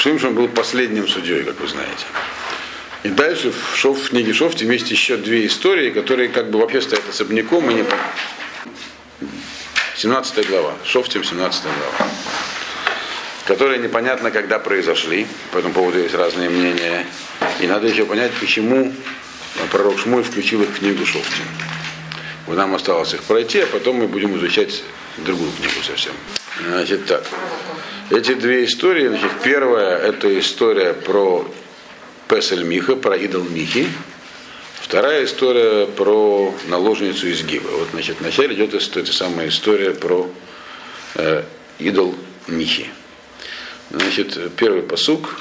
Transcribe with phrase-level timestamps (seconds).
[0.00, 2.06] Шимшон был последним судьей, как вы знаете.
[3.02, 6.80] И дальше в, Шов, в книге Шофте есть еще две истории, которые как бы вообще
[6.80, 7.70] стоят особняком.
[7.70, 7.84] И не...
[9.96, 10.72] 17 глава.
[10.86, 12.10] Шофтим 17 глава.
[13.44, 15.26] Которые непонятно, когда произошли.
[15.52, 17.04] По этому поводу есть разные мнения.
[17.60, 18.94] И надо еще понять, почему
[19.70, 21.44] пророк Шмуль включил их в книгу Шофтим.
[22.46, 24.82] Вот нам осталось их пройти, а потом мы будем изучать
[25.18, 26.14] другую книгу совсем.
[26.66, 27.22] Значит так.
[28.10, 31.48] Эти две истории, значит, первая это история про
[32.26, 33.86] Песель Миха, про идол Михи.
[34.74, 37.70] Вторая история про наложницу из Гива.
[37.70, 40.28] Вот, значит, вначале идет эта самая история про
[41.14, 41.44] э,
[41.78, 42.16] идол
[42.48, 42.88] Михи.
[43.90, 45.38] Значит, первый посук.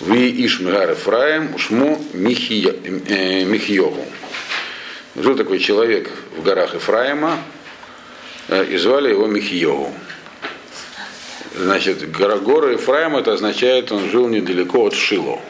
[0.00, 4.06] Вы Ишмигар Ефраем, Ушму э, Михьеву.
[5.14, 7.38] Жил такой человек в горах Ефраима,
[8.48, 9.92] э, и звали его Михьеву.
[11.58, 15.40] Значит, горы Ефраим это означает, он жил недалеко от Шило.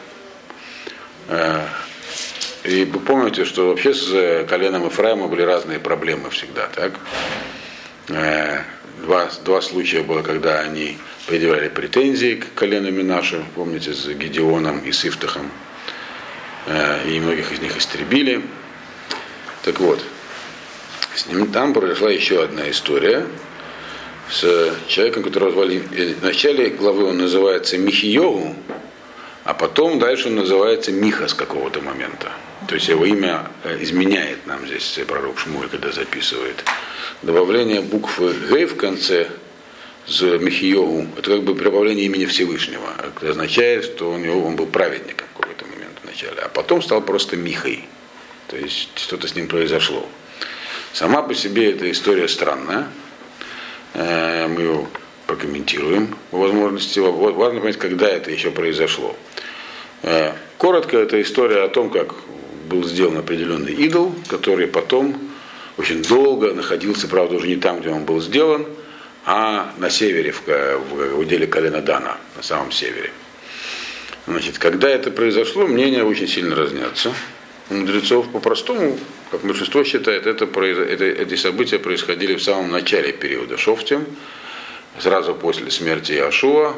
[1.27, 1.67] Э,
[2.63, 6.93] и вы помните, что вообще с коленом Ефраима были разные проблемы всегда, так?
[8.07, 8.63] Э,
[9.03, 14.91] два, два случая было, когда они предъявляли претензии к колену Минашу, помните, с Гедеоном и
[14.91, 15.51] Сифтахом,
[16.65, 18.41] э, и многих из них истребили.
[19.61, 20.03] Так вот,
[21.13, 23.27] с ним там произошла еще одна история,
[24.31, 25.83] с человеком, которого звали...
[25.91, 28.55] Э, в начале главы он называется Михиеву,
[29.43, 32.31] а потом дальше он называется Миха с какого-то момента.
[32.67, 36.63] То есть его имя э, изменяет нам здесь пророк Шмуль, когда записывает.
[37.21, 39.27] Добавление буквы Г в конце
[40.05, 42.89] с Михиеву, это как бы прибавление имени Всевышнего.
[42.97, 46.41] Это означает, что у него он был праведником в какой-то момент вначале.
[46.41, 47.85] А потом стал просто Михой.
[48.47, 50.07] То есть что-то с ним произошло.
[50.93, 52.87] Сама по себе эта история странная.
[53.93, 54.87] Э, мы его
[55.27, 56.99] прокомментируем по возможности.
[56.99, 59.15] Важно понять, когда это еще произошло.
[60.03, 62.15] Э, коротко, это история о том, как
[62.67, 65.19] был сделан определенный идол, который потом
[65.77, 68.65] очень долго находился, правда, уже не там, где он был сделан,
[69.25, 73.11] а на севере, в, в уделе колена Дана, на самом севере.
[74.27, 77.13] Значит, когда это произошло, мнения очень сильно разнятся.
[77.69, 78.97] Мудрецов по-простому
[79.31, 84.05] как большинство считает, это, это, эти события происходили в самом начале периода Шофтем,
[84.97, 86.73] сразу после смерти Иошуа,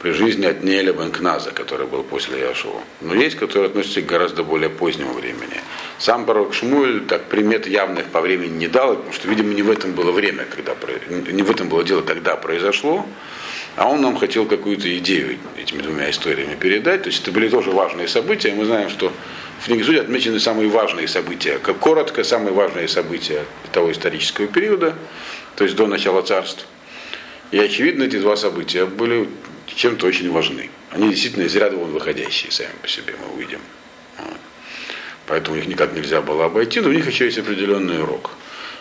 [0.00, 2.80] при жизни от Неля Бенкназа, который был после Иошуа.
[3.00, 5.60] Но есть, которые относятся к гораздо более позднему времени.
[5.98, 9.70] Сам пророк Шмуэль так примет явных по времени не дал, потому что, видимо, не в
[9.70, 10.74] этом было время, когда,
[11.08, 13.06] не в этом было дело, когда произошло,
[13.76, 17.04] а он нам хотел какую-то идею этими двумя историями передать.
[17.04, 18.52] То есть это были тоже важные события.
[18.52, 19.12] Мы знаем, что
[19.62, 24.96] в книге Судей отмечены самые важные события, как коротко, самые важные события того исторического периода,
[25.54, 26.66] то есть до начала царств.
[27.52, 29.28] И очевидно, эти два события были
[29.66, 30.68] чем-то очень важны.
[30.90, 33.60] Они действительно из ряда вон выходящие сами по себе, мы увидим.
[35.26, 38.30] Поэтому их никак нельзя было обойти, но у них еще есть определенный урок.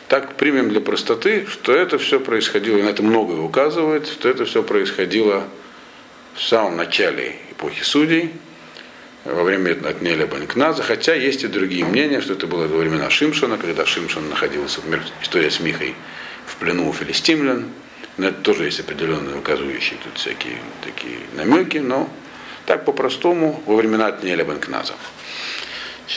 [0.07, 4.45] Так примем для простоты, что это все происходило, и на это многое указывает, что это
[4.45, 5.47] все происходило
[6.33, 8.31] в самом начале эпохи судей,
[9.25, 13.57] во время Отнеля Банкназа, хотя есть и другие мнения, что это было во времена Шимшона,
[13.57, 15.95] когда Шимшон находился, в история с Михой,
[16.45, 17.65] в плену у филистимлян.
[18.17, 22.09] Но это тоже есть определенные указывающие тут всякие такие намеки, но
[22.65, 24.93] так по-простому во времена Отнеля Банкназа.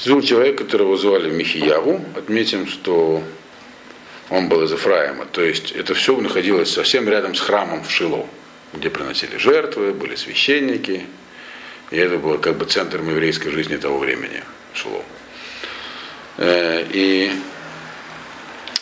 [0.07, 2.05] Был человек, которого звали Михияву.
[2.17, 3.23] Отметим, что
[4.29, 5.27] он был из Ефраима.
[5.27, 8.27] То есть это все находилось совсем рядом с храмом в Шило,
[8.73, 11.07] где приносили жертвы, были священники,
[11.91, 14.43] и это было как бы центром еврейской жизни того времени
[14.75, 15.05] шло.
[16.37, 17.33] Э, и,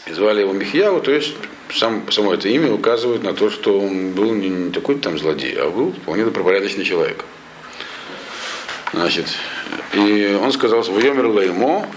[0.07, 1.35] звали его Михьяву, то есть
[1.71, 5.55] сам, само это имя указывает на то, что он был не, не такой там злодей,
[5.59, 7.25] а был вполне добропорядочный человек.
[8.93, 9.27] Значит,
[9.95, 11.89] и он сказал, «Воемер леймо,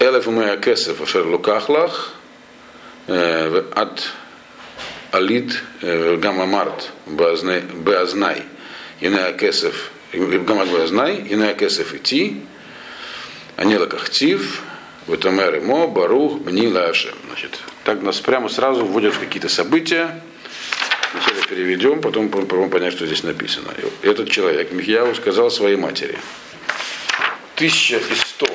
[0.00, 2.14] элеф умея кесев ашер лукахлах,
[3.06, 4.12] э, от
[5.12, 8.44] алит э, гамамарт беазнай,
[9.00, 12.42] Иная Кесов, Гамад Знай, Иная Кесов идти,
[13.56, 14.62] Анила Кахтив,
[15.06, 17.14] Ватамер Мо, Барух, Бнила Ашем.
[17.26, 20.20] Значит, так нас прямо сразу вводят в какие-то события.
[21.12, 23.72] Сначала переведем, потом попробуем понять, что здесь написано.
[24.02, 26.18] Этот человек, Михьяву, сказал своей матери,
[27.56, 28.46] тысяча и сто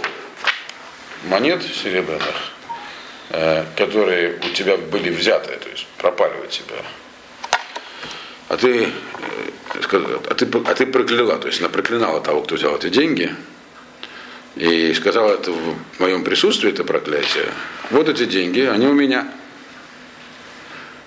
[1.25, 2.51] монет серебряных,
[3.29, 6.75] э, которые у тебя были взяты, то есть пропали у тебя,
[8.47, 8.89] а ты, э,
[10.29, 13.33] а ты, а ты прокляла, то есть она проклинала того, кто взял эти деньги,
[14.55, 17.51] и сказала это в моем присутствии, это проклятие.
[17.91, 19.27] Вот эти деньги, они у меня.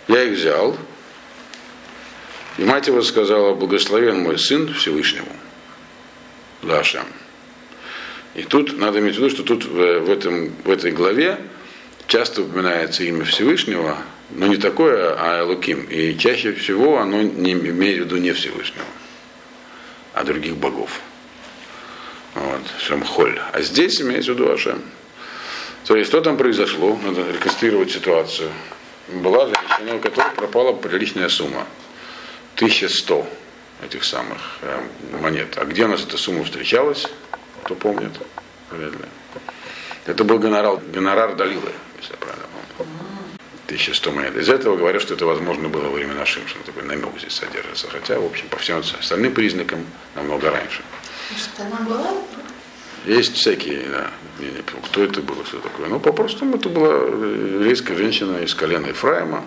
[0.06, 0.76] Я их взял,
[2.58, 5.32] И мать его сказала, благословен мой сын Всевышнему.
[6.62, 7.04] Лашем.
[8.34, 11.38] И тут надо иметь в виду, что тут в, в, этом, в этой главе
[12.06, 13.98] часто упоминается имя Всевышнего,
[14.30, 15.84] но не такое, а Элуким.
[15.84, 18.84] И чаще всего оно не имеет в виду не Всевышнего,
[20.12, 21.00] а других богов.
[22.34, 23.40] Вот, Шамхоль.
[23.52, 24.82] А здесь имеется в виду Ашем.
[25.84, 26.98] То есть, что там произошло?
[27.02, 28.50] Надо реконструировать ситуацию.
[29.08, 31.66] Была женщина, у которой пропала приличная сумма.
[32.56, 33.26] 1100
[33.84, 34.80] этих самых э,
[35.20, 35.56] монет.
[35.56, 37.06] А где у нас эта сумма встречалась?
[37.64, 38.12] Кто помнит?
[38.70, 38.98] Вряд ли.
[40.04, 42.47] Это был гонорар, гонорар Далилы, если я правильно
[43.68, 43.82] помню.
[43.84, 44.36] 1100 монет.
[44.36, 46.64] Из этого говорят, что это возможно было во времена Шимшина.
[46.64, 47.88] Такой намек здесь содержится.
[47.90, 49.84] Хотя, в общем, по всем остальным признакам
[50.14, 50.82] намного раньше.
[51.36, 52.14] Что она была?
[53.06, 54.10] Есть всякие, да,
[54.40, 55.88] я не помню, кто это было, что такое.
[55.88, 59.44] Ну, по-простому, это была еврейская женщина из колена Ефраима,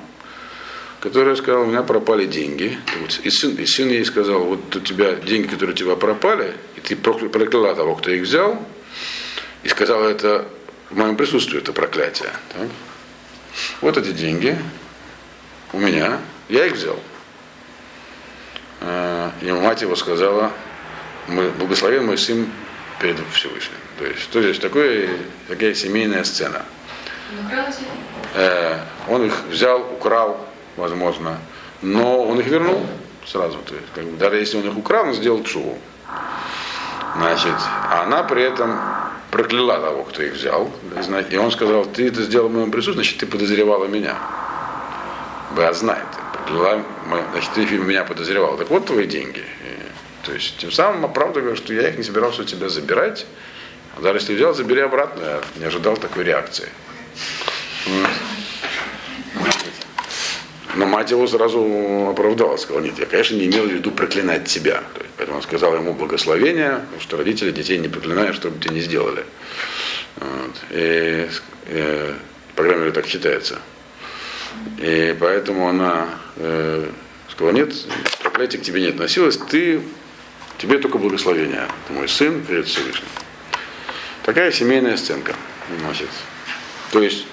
[1.00, 2.80] которая сказала, у меня пропали деньги.
[3.24, 6.80] И сын, и сын ей сказал, вот у тебя деньги, которые у тебя пропали, и
[6.80, 8.58] ты прокляла того, кто их взял,
[9.64, 10.48] и сказала это
[10.90, 12.32] в моем присутствии, это проклятие.
[12.54, 12.68] Так?
[13.82, 14.58] Вот эти деньги
[15.74, 16.20] у меня,
[16.50, 17.00] я их взял.
[18.82, 20.52] А, и мать его сказала,
[21.28, 22.50] благословен мой сын
[23.00, 23.78] перед Всевышним.
[23.98, 25.10] То есть, что здесь такое,
[25.48, 26.64] такая семейная сцена.
[28.34, 30.46] Э, он их взял, украл,
[30.76, 31.38] возможно,
[31.82, 32.86] но он их вернул
[33.26, 33.60] сразу.
[33.60, 35.78] То есть, как бы, даже если он их украл, он сделал чуву.
[37.16, 37.54] Значит,
[37.90, 38.80] а она при этом
[39.32, 40.70] прокляла того, кто их взял.
[41.32, 44.18] И он сказал, ты это сделал в моем присутствии, значит, ты подозревала меня.
[45.56, 46.06] Б знает.
[46.34, 46.84] Прокляла,
[47.32, 48.58] значит, ты меня подозревал.
[48.58, 49.44] Так вот твои деньги.
[50.24, 53.26] То есть тем самым оправдываю, что я их не собирался у тебя забирать.
[53.98, 55.22] А даже если взял, забери обратно.
[55.22, 56.70] Я не ожидал такой реакции.
[60.76, 64.84] Но мать его сразу оправдала, сказала, нет, я, конечно, не имел в виду проклинать тебя.
[65.18, 69.26] Поэтому он сказал ему благословение, что родители детей не проклинают, что бы те не сделали.
[70.18, 70.56] Вот.
[70.72, 71.28] И,
[71.68, 72.14] и,
[72.56, 73.60] по крайней мере, так считается.
[74.78, 76.90] И поэтому она э,
[77.30, 77.74] сказала, нет,
[78.22, 79.82] проклятие к тебе не относилось, ты
[80.62, 81.68] Тебе только благословение.
[81.88, 83.08] Ты мой сын перед Всевышним.
[84.22, 85.36] Такая семейная сценка.
[85.80, 86.10] Значит.
[86.92, 87.26] То есть,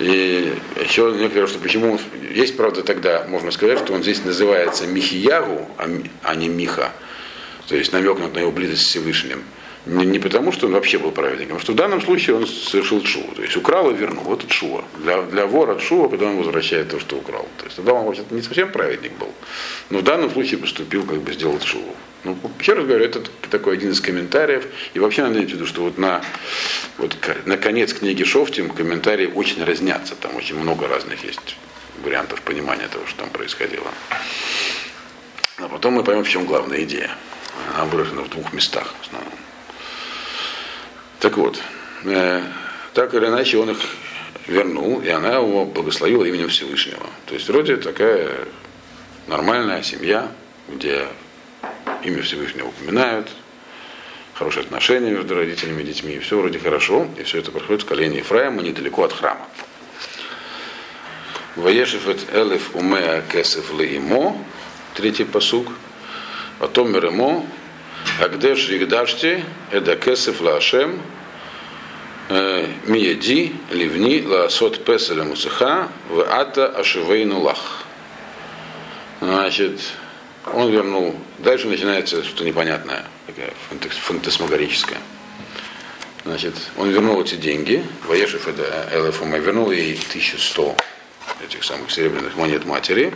[0.00, 2.00] и еще некоторые, что почему
[2.32, 5.90] есть, правда, тогда можно сказать, что он здесь называется Михиягу, а,
[6.22, 6.92] а не Миха.
[7.68, 9.44] То есть намекнут на его близость с Всевышним.
[9.86, 13.34] Не, потому, что он вообще был праведником, а что в данном случае он совершил чуву.
[13.34, 14.24] То есть украл и вернул.
[14.24, 14.84] Вот это чува.
[14.98, 17.48] Для, для вора чува, когда он возвращает то, что украл.
[17.56, 19.32] То есть тогда он вообще не совсем праведник был.
[19.88, 21.96] Но в данном случае поступил, как бы сделал чуву.
[22.24, 24.66] Ну, еще раз говорю, это такой один из комментариев.
[24.92, 26.22] И вообще надо иметь в виду, что вот на,
[26.98, 27.16] вот
[27.46, 30.14] на конец книги Шофтим комментарии очень разнятся.
[30.14, 31.56] Там очень много разных есть
[32.04, 33.88] вариантов понимания того, что там происходило.
[35.56, 37.10] А потом мы поймем, в чем главная идея.
[37.74, 39.32] Она выражена в двух местах в основном.
[41.20, 41.60] Так вот,
[42.04, 42.42] э,
[42.94, 43.78] так или иначе он их
[44.46, 47.06] вернул, и она его благословила именем Всевышнего.
[47.26, 48.48] То есть вроде такая
[49.26, 50.32] нормальная семья,
[50.66, 51.06] где
[52.02, 53.28] имя Всевышнего упоминают,
[54.32, 57.86] хорошие отношения между родителями и детьми, и все вроде хорошо, и все это происходит в
[57.86, 59.46] колене Ефраима, недалеко от храма.
[61.56, 64.42] Ваешефет элев умеа кесев леимо,
[64.94, 65.68] третий посук,
[66.58, 67.44] потом меремо,
[68.20, 71.00] Агдеш Игдашти, Эда Кесев Лашем,
[72.28, 75.88] э, Мияди, Ливни, Лаасот Песеля Мусаха,
[76.28, 77.84] Ата Ашивейну Лах.
[79.20, 79.80] Значит,
[80.52, 81.14] он вернул.
[81.38, 83.52] Дальше начинается что-то непонятное, такое
[84.02, 84.98] фантасмагорическое.
[86.24, 90.76] Значит, он вернул эти деньги, Ваешев это ЛФМ, вернул ей 1100
[91.42, 93.14] этих самых серебряных монет матери.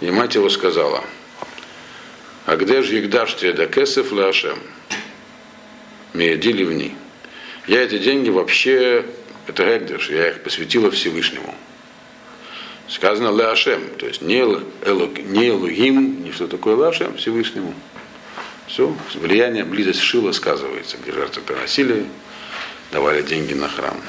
[0.00, 1.04] И мать его сказала,
[2.46, 4.58] а где же Егдаш тебе кесов ляшем?
[6.14, 6.96] Меяди ливни.
[7.66, 9.04] Я эти деньги вообще,
[9.48, 11.54] это Гегдеш, я их посвятила Всевышнему.
[12.88, 17.74] Сказано Леашем, то есть не, Элу, не Элугим, не что такое Леашем, Всевышнему.
[18.68, 22.06] Все, влияние, близость Шила сказывается, где жертвы приносили,
[22.92, 24.00] давали деньги на храм.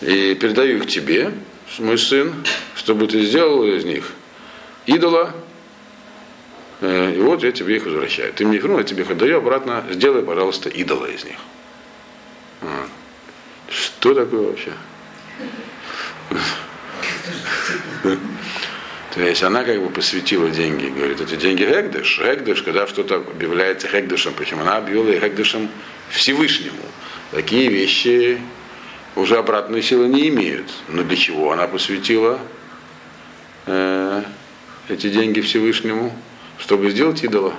[0.00, 1.32] И передаю их тебе,
[1.78, 2.44] мой сын,
[2.74, 4.10] чтобы ты сделал из них
[4.86, 5.32] идола,
[6.80, 8.32] и вот я тебе их возвращаю.
[8.32, 11.36] Ты мне их вернул, я тебе их отдаю обратно, сделай, пожалуйста, идола из них.
[13.68, 14.72] Что такое вообще?
[19.14, 22.20] То есть она как бы посвятила деньги, говорит, эти деньги Хегдыш.
[22.22, 25.68] Хегдыш, когда что-то объявляется Хегдышем, почему она объявила Хегдышем
[26.10, 26.82] Всевышнему.
[27.32, 28.40] Такие вещи
[29.16, 30.70] уже обратной силы не имеют.
[30.88, 32.38] Но для чего она посвятила
[33.66, 34.22] э,
[34.88, 36.16] эти деньги Всевышнему,
[36.60, 37.54] чтобы сделать идола.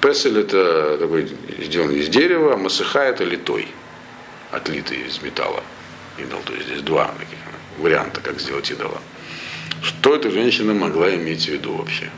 [0.00, 3.68] Песель это такой сделан из дерева, а масыха это литой,
[4.50, 5.62] отлитый из металла.
[6.18, 7.38] Идол, то есть здесь два таких
[7.78, 9.00] варианта, как сделать идола.
[9.82, 12.10] Что эта женщина могла иметь в виду вообще?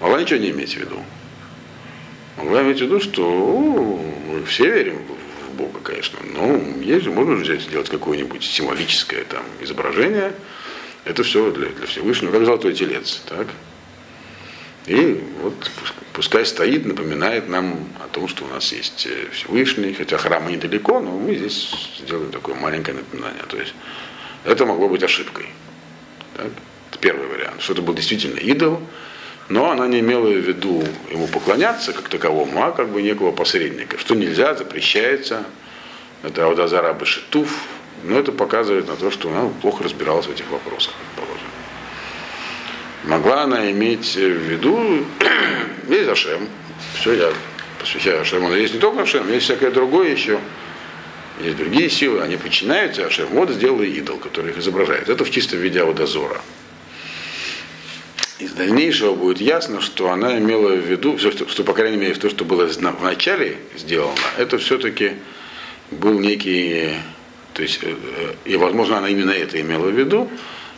[0.00, 0.98] Могла ничего не иметь в виду.
[2.36, 5.00] Могла иметь в виду, что о, мы все верим
[5.48, 10.32] в Бога, конечно, но есть можно взять, сделать какое-нибудь символическое там изображение.
[11.04, 13.22] Это все для, для Всевышнего, как золотой телец.
[13.26, 13.46] Так?
[14.86, 15.70] И вот
[16.12, 21.00] пускай стоит, напоминает нам о том, что у нас есть э, Всевышний, хотя храма недалеко,
[21.00, 23.42] но мы здесь сделаем такое маленькое напоминание.
[23.48, 23.74] То есть
[24.44, 25.46] это могло быть ошибкой.
[26.36, 26.48] Так?
[26.90, 27.60] Это первый вариант.
[27.60, 28.80] Что это был действительно идол,
[29.48, 33.98] но она не имела в виду ему поклоняться как таковому, а как бы некого посредника.
[33.98, 35.44] Что нельзя, запрещается.
[36.22, 37.50] Это Аудазара Башитуф.
[38.02, 41.49] Но это показывает на то, что она плохо разбиралась в этих вопросах, предположим.
[43.04, 45.06] Могла она иметь в виду,
[45.88, 46.48] есть Ашем,
[46.94, 47.32] все, я
[47.78, 50.38] посвящаю Ашему, но есть не только Ашем, есть всякое другое еще.
[51.42, 53.28] Есть другие силы, они подчиняются Ашем.
[53.28, 55.08] Вот сделали идол, который их изображает.
[55.08, 56.42] Это в чистом виде аудозора.
[58.38, 62.14] Из дальнейшего будет ясно, что она имела в виду, все, что, что по крайней мере,
[62.14, 65.12] то, что было в начале сделано, это все-таки
[65.90, 66.94] был некий,
[67.52, 70.30] то есть, э, э, и возможно она именно это имела в виду,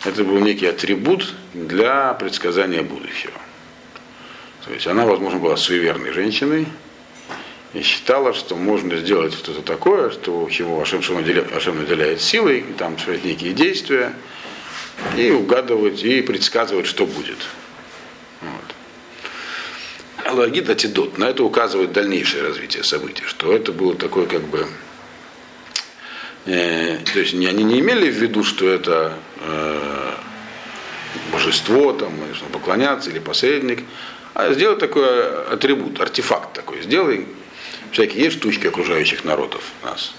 [0.04, 3.34] это был некий атрибут для предсказания будущего.
[4.64, 6.66] То есть она, возможно, была суеверной женщиной
[7.72, 12.98] и считала, что можно сделать что-то такое, что чего Ашем, Ашем наделяет силой, и там
[12.98, 14.12] совершать некие действия,
[15.16, 17.38] и угадывать, и предсказывать, что будет.
[18.40, 18.74] Вот.
[20.32, 21.18] Логит Атидот.
[21.18, 24.68] На это указывает дальнейшее развитие событий, что это было такое как бы
[26.44, 30.14] Э, то есть они не имели в виду, что это э,
[31.32, 32.12] божество, там,
[32.52, 33.84] поклоняться или посредник,
[34.34, 36.82] а сделать такой атрибут, артефакт такой.
[36.82, 37.26] Сделай
[37.90, 40.14] всякие есть штучки окружающих народов нас.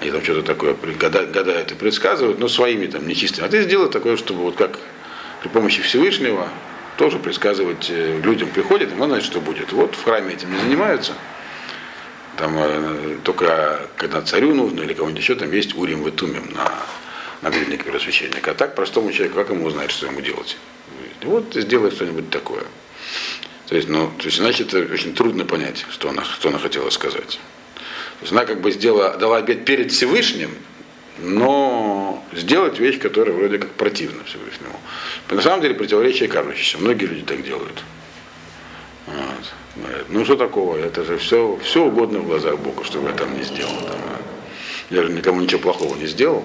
[0.00, 3.46] Они там что-то такое гадают и предсказывают, но своими там нечистыми.
[3.46, 4.78] А ты сделай такое, чтобы вот как
[5.42, 6.48] при помощи Всевышнего
[6.98, 9.72] тоже предсказывать э, людям приходит, и он знает, что будет.
[9.72, 11.12] Вот в храме этим не занимаются.
[12.36, 16.70] Там э, только когда царю нужно или кому-нибудь еще, там есть урим и тумим на
[17.42, 18.52] нагрудник первосвященника.
[18.52, 20.56] А так простому человеку, как ему узнать, что ему делать?
[21.22, 22.64] Вот сделай что-нибудь такое.
[23.66, 27.40] То есть, ну, то есть, значит, очень трудно понять, что она, что она хотела сказать.
[27.74, 30.50] То есть она как бы сделала, дала обед перед Всевышним,
[31.18, 34.78] но сделать вещь, которая вроде как противна Всевышнему.
[35.30, 36.78] На самом деле противоречие кажущееся.
[36.78, 37.82] Многие люди так делают.
[39.06, 39.84] Вот.
[40.08, 40.76] Ну что такого?
[40.76, 43.76] Это же все, все угодно в глазах Бога, чтобы я там не сделал.
[43.80, 44.22] Там, а.
[44.90, 46.44] Я же никому ничего плохого не сделал.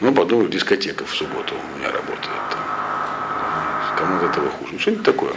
[0.00, 2.30] Ну, подумай, дискотека в субботу у меня работает.
[3.96, 4.72] Кому от этого хуже?
[4.74, 5.32] Ну, что-нибудь такое.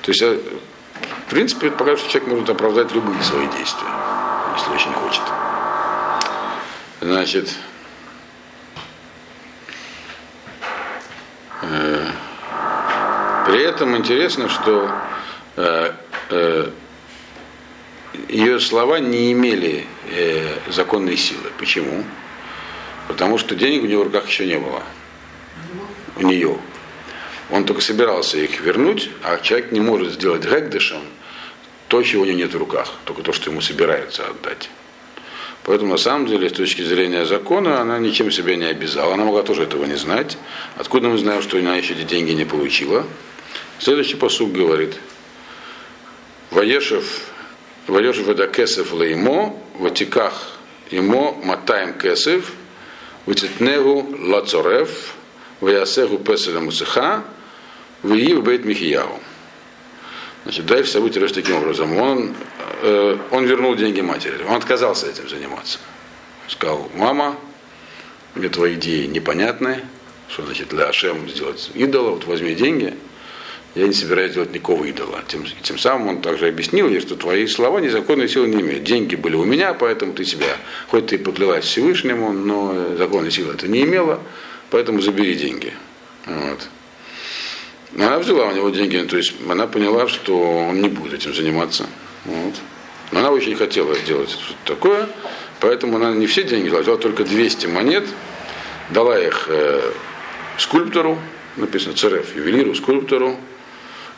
[0.00, 0.38] То есть, а,
[1.26, 3.88] в принципе, покажет, что человек может оправдать любые свои действия,
[4.56, 5.22] если очень хочет.
[7.00, 7.54] Значит,
[11.62, 12.10] э,
[13.46, 14.90] при этом интересно, что
[15.56, 15.92] э,
[16.30, 16.70] э,
[18.28, 21.50] ее слова не имели э, законной силы.
[21.58, 22.04] Почему?
[23.08, 24.82] Потому что денег у него в руках еще не было.
[26.16, 26.58] У нее.
[27.50, 31.00] Он только собирался их вернуть, а человек не может сделать гэгдышем
[31.88, 34.70] то, чего у него нет в руках, только то, что ему собираются отдать.
[35.64, 39.14] Поэтому на самом деле, с точки зрения закона, она ничем себя не обязала.
[39.14, 40.36] Она могла тоже этого не знать.
[40.76, 43.06] Откуда мы знаем, что она еще эти деньги не получила?
[43.78, 44.94] Следующий посуд говорит.
[47.86, 50.58] Ваешев, Ваешев это кесев леймо, ватиках
[50.90, 52.52] имо матаем кесев,
[53.26, 55.14] вититнегу лацорев,
[55.60, 57.24] ваясеху песеля мусыха,
[58.02, 59.20] вии бейт михияу.
[60.44, 61.96] Значит, дальше события лишь таким образом.
[61.96, 62.34] Он,
[62.82, 64.42] э, он вернул деньги матери.
[64.46, 65.78] Он отказался этим заниматься.
[66.48, 67.36] Сказал, мама,
[68.34, 69.82] мне твои идеи непонятны,
[70.28, 72.94] что значит для Ашем сделать идола, вот возьми деньги,
[73.74, 75.22] я не собираюсь делать никакого идола.
[75.26, 78.84] Тем, тем самым он также объяснил ей, что твои слова незаконной силы не имеют.
[78.84, 80.56] Деньги были у меня, поэтому ты себя,
[80.88, 84.20] хоть ты поклялась Всевышнему, но законной силы это не имела,
[84.70, 85.72] поэтому забери деньги.
[86.26, 86.68] Вот.
[87.96, 91.86] Она взяла у него деньги, то есть она поняла, что он не будет этим заниматься.
[92.24, 92.54] Вот.
[93.10, 95.08] Но она очень хотела сделать что-то такое,
[95.60, 98.04] поэтому она не все деньги взяла, взяла только 200 монет,
[98.90, 99.92] дала их э,
[100.58, 101.18] скульптору,
[101.56, 103.38] написано ЦРФ, ювелиру, скульптору,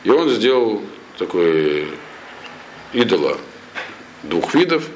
[0.03, 0.81] и он сделал
[1.17, 1.87] такой
[2.93, 3.37] идола
[4.23, 4.87] двух видов.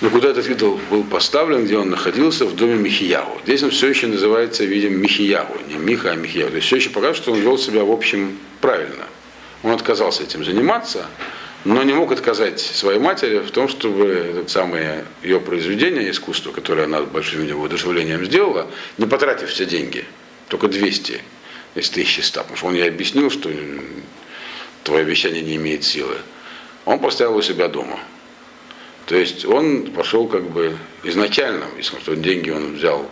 [0.00, 3.40] Но куда этот идол был поставлен, где он находился, в доме Михиягу.
[3.44, 6.50] Здесь он все еще называется, видим, Михиягу, не Миха, а Михиягу.
[6.50, 9.04] То есть все еще показывает, что он вел себя, в общем, правильно.
[9.62, 11.06] Он отказался этим заниматься,
[11.66, 16.84] но не мог отказать своей матери в том, чтобы это самое ее произведение искусства, которое
[16.84, 20.06] она большим его воодушевлением сделала, не потратив все деньги,
[20.48, 21.20] только 200
[21.74, 23.50] из 1100, потому что он ей объяснил, что
[24.84, 26.16] твое обещание не имеет силы.
[26.84, 27.98] Он поставил у себя дома.
[29.06, 33.08] То есть он пошел как бы изначально, если что деньги он взял,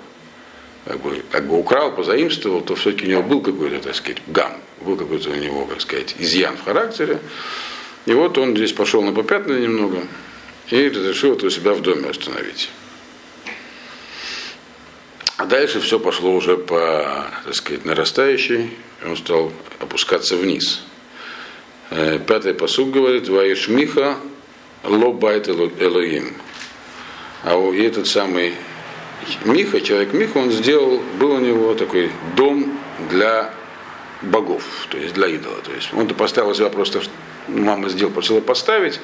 [0.85, 4.53] как бы, как бы украл, позаимствовал, то все-таки у него был какой-то, так сказать, гам,
[4.81, 7.19] был какой-то у него, как сказать, изъян в характере.
[8.07, 10.07] И вот он здесь пошел на попятную немного
[10.71, 12.71] и разрешил это у себя в доме остановить.
[15.39, 18.77] А дальше все пошло уже по, так сказать, нарастающей,
[19.07, 20.83] он стал опускаться вниз.
[21.91, 24.17] Э, пятый посуд говорит, Ваиш Миха
[24.83, 26.35] Лобайт Элоим.
[27.45, 28.55] А и этот самый
[29.45, 32.77] Миха, человек Миха, он сделал, был у него такой дом
[33.09, 33.55] для
[34.23, 35.61] богов, то есть для идола.
[35.63, 37.01] То есть он поставил себя просто,
[37.47, 38.99] мама сделал, просила поставить,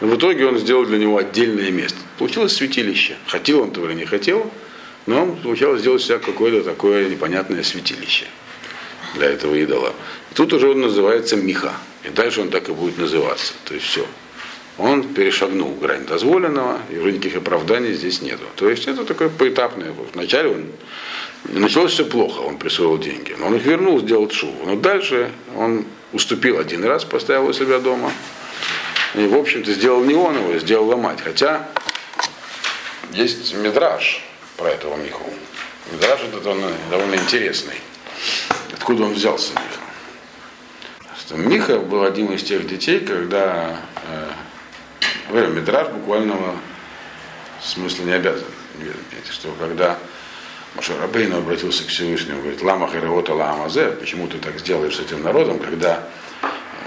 [0.00, 1.98] но в итоге он сделал для него отдельное место.
[2.16, 3.16] Получилось святилище.
[3.26, 4.48] Хотел он того или не хотел,
[5.06, 8.26] но он получалось сделать себя какое-то такое непонятное святилище
[9.14, 9.94] для этого идола.
[10.30, 11.72] И тут уже он называется Миха.
[12.04, 13.52] И дальше он так и будет называться.
[13.64, 14.06] То есть все
[14.80, 18.44] он перешагнул грань дозволенного, и уже никаких оправданий здесь нету.
[18.56, 19.92] То есть это такое поэтапное.
[20.14, 20.66] Вначале он
[21.44, 24.64] началось все плохо, он присвоил деньги, но он их вернул, сделал шубу.
[24.64, 28.10] Но дальше он уступил один раз, поставил у себя дома.
[29.14, 31.20] И, в общем-то, сделал не он его, сделала мать.
[31.22, 31.68] Хотя
[33.12, 34.24] есть мидраж
[34.60, 35.24] про этого Миху.
[35.90, 37.80] Мидраж этот он довольно интересный.
[38.74, 39.80] Откуда он взялся, Миха?
[41.36, 43.80] Миха был одним из тех детей, когда
[45.30, 46.56] э, метраж буквального
[47.62, 48.46] смысла не обязан.
[49.30, 49.98] Что когда
[50.74, 55.22] Маша Рабейну обратился к Всевышнему, говорит, лама хереота ламазе, почему ты так сделаешь с этим
[55.22, 56.06] народом, когда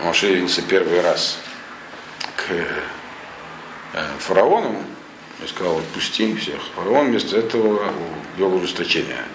[0.03, 1.39] Маша явился первый раз
[2.35, 2.51] к
[3.93, 4.83] э, фараону
[5.43, 6.61] и сказал, отпусти всех.
[6.75, 7.91] Фараон вместо этого
[8.37, 9.25] ввел ужесточение.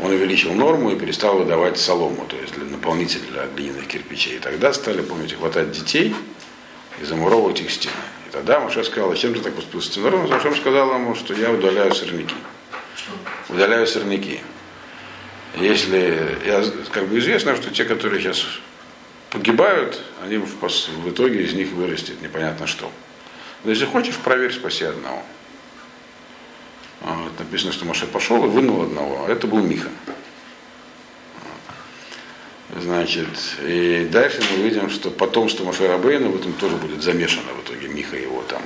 [0.00, 4.36] Он увеличил норму и перестал выдавать солому, то есть для наполнителя для глиняных кирпичей.
[4.36, 6.14] И тогда стали, помните, хватать детей
[7.00, 7.94] и замуровывать их стены.
[8.32, 10.30] Тогда Моше сказал, зачем ты так поступил с народом?
[10.30, 12.34] Моше сказал ему, что я удаляю сорняки.
[13.50, 14.40] Удаляю сорняки.
[15.56, 18.46] Если, я, как бы известно, что те, которые сейчас
[19.30, 22.90] погибают, они в, в итоге из них вырастет непонятно что.
[23.64, 25.22] Но если хочешь, проверь, спаси одного.
[27.02, 29.90] Вот, написано, что Моше пошел и вынул одного, а это был Миха.
[32.80, 33.28] Значит,
[33.60, 37.88] и дальше мы видим, что потомство Моше Рабейна в этом тоже будет замешано в итоге.
[37.88, 38.62] Миха его там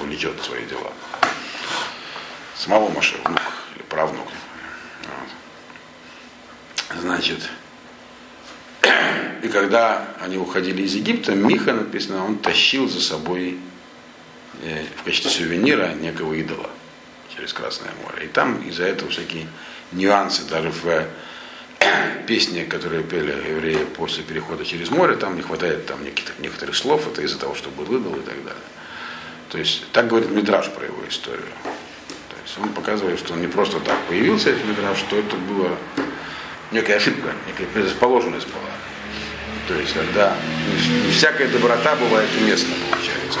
[0.00, 0.92] увлечет в свои дела.
[2.54, 3.40] Самого Моше, внук
[3.74, 4.28] или правнук.
[6.90, 7.00] Вот.
[7.00, 7.48] Значит,
[9.42, 13.58] и когда они уходили из Египта, Миха, написано, он тащил за собой
[14.62, 16.68] э, в качестве сувенира некого идола
[17.34, 18.26] через Красное море.
[18.26, 19.46] И там из-за этого всякие
[19.92, 21.06] нюансы даже в
[22.26, 27.06] песни, которые пели евреи после перехода через море, там не хватает там некоторых, некоторых слов,
[27.06, 28.62] это из-за того, что был идол и так далее.
[29.50, 31.46] То есть так говорит Мидраш про его историю.
[31.64, 35.70] То есть он показывает, что он не просто так появился, этот Мидраш, что это была
[36.70, 38.62] некая ошибка, некая предрасположенность была.
[39.68, 40.36] То есть когда
[41.04, 43.40] не всякая доброта бывает уместна, получается.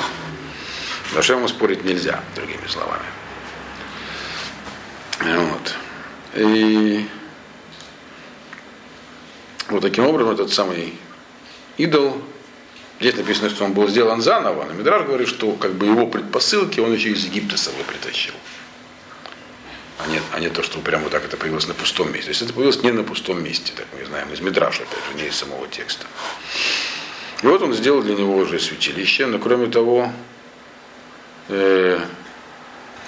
[1.14, 3.04] На что ему спорить нельзя, другими словами.
[5.24, 5.74] Вот.
[6.34, 7.06] И
[9.68, 10.94] вот таким образом этот самый
[11.76, 12.20] идол,
[13.00, 16.80] здесь написано, что он был сделан заново, но Мидраж говорит, что как бы его предпосылки
[16.80, 18.34] он еще из Египта с собой притащил.
[19.98, 22.24] А не, а не то, что прямо вот так это появилось на пустом месте.
[22.24, 25.22] То есть это появилось не на пустом месте, так мы знаем, из Мидраша, опять же,
[25.22, 26.06] не из самого текста.
[27.42, 30.12] И вот он сделал для него уже святилище, но кроме того,
[31.48, 32.00] э,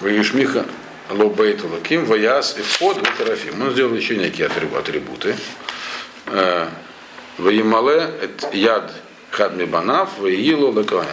[0.01, 0.67] Ваюшмиха
[1.11, 3.61] Лобейт Лаким, Ваяс и Фод Терафим.
[3.61, 5.37] Он сделал еще некие атрибуты.
[6.27, 6.69] Э,
[7.39, 8.93] Ваимале яд
[9.31, 11.07] хадми банав, ваилу лекоэн.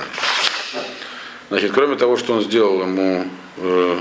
[1.49, 3.25] Значит, кроме того, что он сделал ему
[3.58, 3.99] э,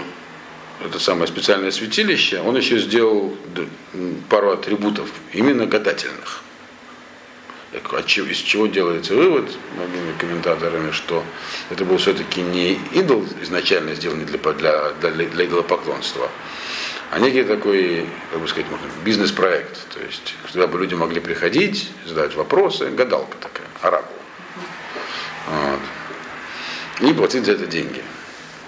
[0.85, 3.35] это самое специальное святилище, он еще сделал
[4.29, 6.43] пару атрибутов, именно гадательных.
[7.73, 11.23] Из чего делается вывод многими комментаторами, что
[11.71, 16.29] это был все-таки не идол изначально сделанный для, для, для, для идолопоклонства,
[17.13, 18.67] а некий такой, как бы сказать,
[19.05, 19.89] бизнес-проект.
[19.95, 24.17] То есть, куда бы люди могли приходить, задать вопросы, гадалка такая, оракул.
[25.49, 27.09] Вот.
[27.09, 28.03] И платить за это деньги.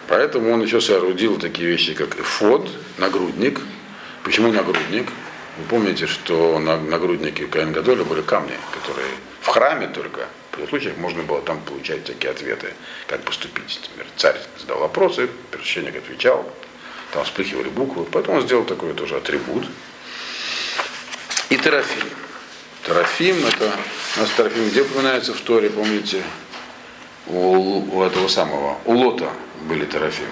[0.09, 3.61] Поэтому он еще соорудил такие вещи, как эфод, нагрудник.
[4.23, 5.09] Почему нагрудник?
[5.59, 9.09] Вы помните, что на нагруднике Каин Гадоля были камни, которые
[9.43, 12.73] в храме только, в таких случаях можно было там получать такие ответы,
[13.07, 13.81] как поступить.
[13.83, 16.51] Например, царь задал вопросы, священник отвечал,
[17.13, 18.05] там вспыхивали буквы.
[18.05, 19.67] Поэтому он сделал такой тоже атрибут.
[21.51, 22.09] И терафим.
[22.87, 23.71] Терафим, это
[24.17, 26.23] у нас терафим где упоминается в Торе, помните,
[27.27, 29.31] у, у этого самого, у Лота
[29.69, 30.29] были терафим.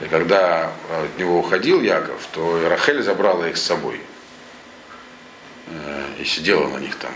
[0.00, 4.00] И когда от него уходил Яков, то Рахель забрала их с собой.
[5.66, 7.12] Э, и сидела на них там.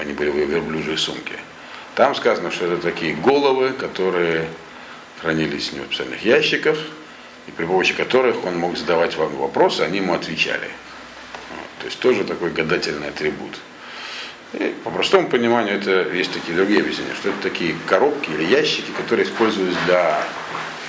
[0.00, 1.38] Они были в верблюжьей сумке.
[1.94, 4.48] Там сказано, что это такие головы, которые
[5.20, 6.78] хранились него в специальных ящиках,
[7.46, 10.68] и при помощи которых он мог задавать вам вопросы, они ему отвечали.
[11.50, 11.68] Вот.
[11.80, 13.58] То есть тоже такой гадательный атрибут.
[14.54, 18.90] И по простому пониманию это есть такие другие объяснения, что это такие коробки или ящики,
[18.96, 20.22] которые используются для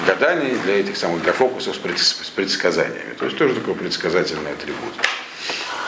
[0.06, 3.14] гаданий, для этих самых для фокусов с предсказаниями.
[3.14, 4.94] То есть тоже такой предсказательный атрибут.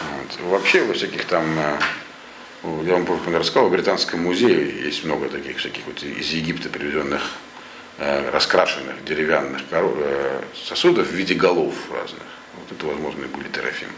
[0.02, 0.50] Вот.
[0.50, 1.58] Вообще во всяких там,
[2.84, 7.22] я вам помню, рассказал, в Британском музее есть много таких всяких вот из Египта привезенных
[7.98, 12.24] э, раскрашенных деревянных э, сосудов в виде голов разных.
[12.56, 13.90] Вот это, возможно, и были терафим.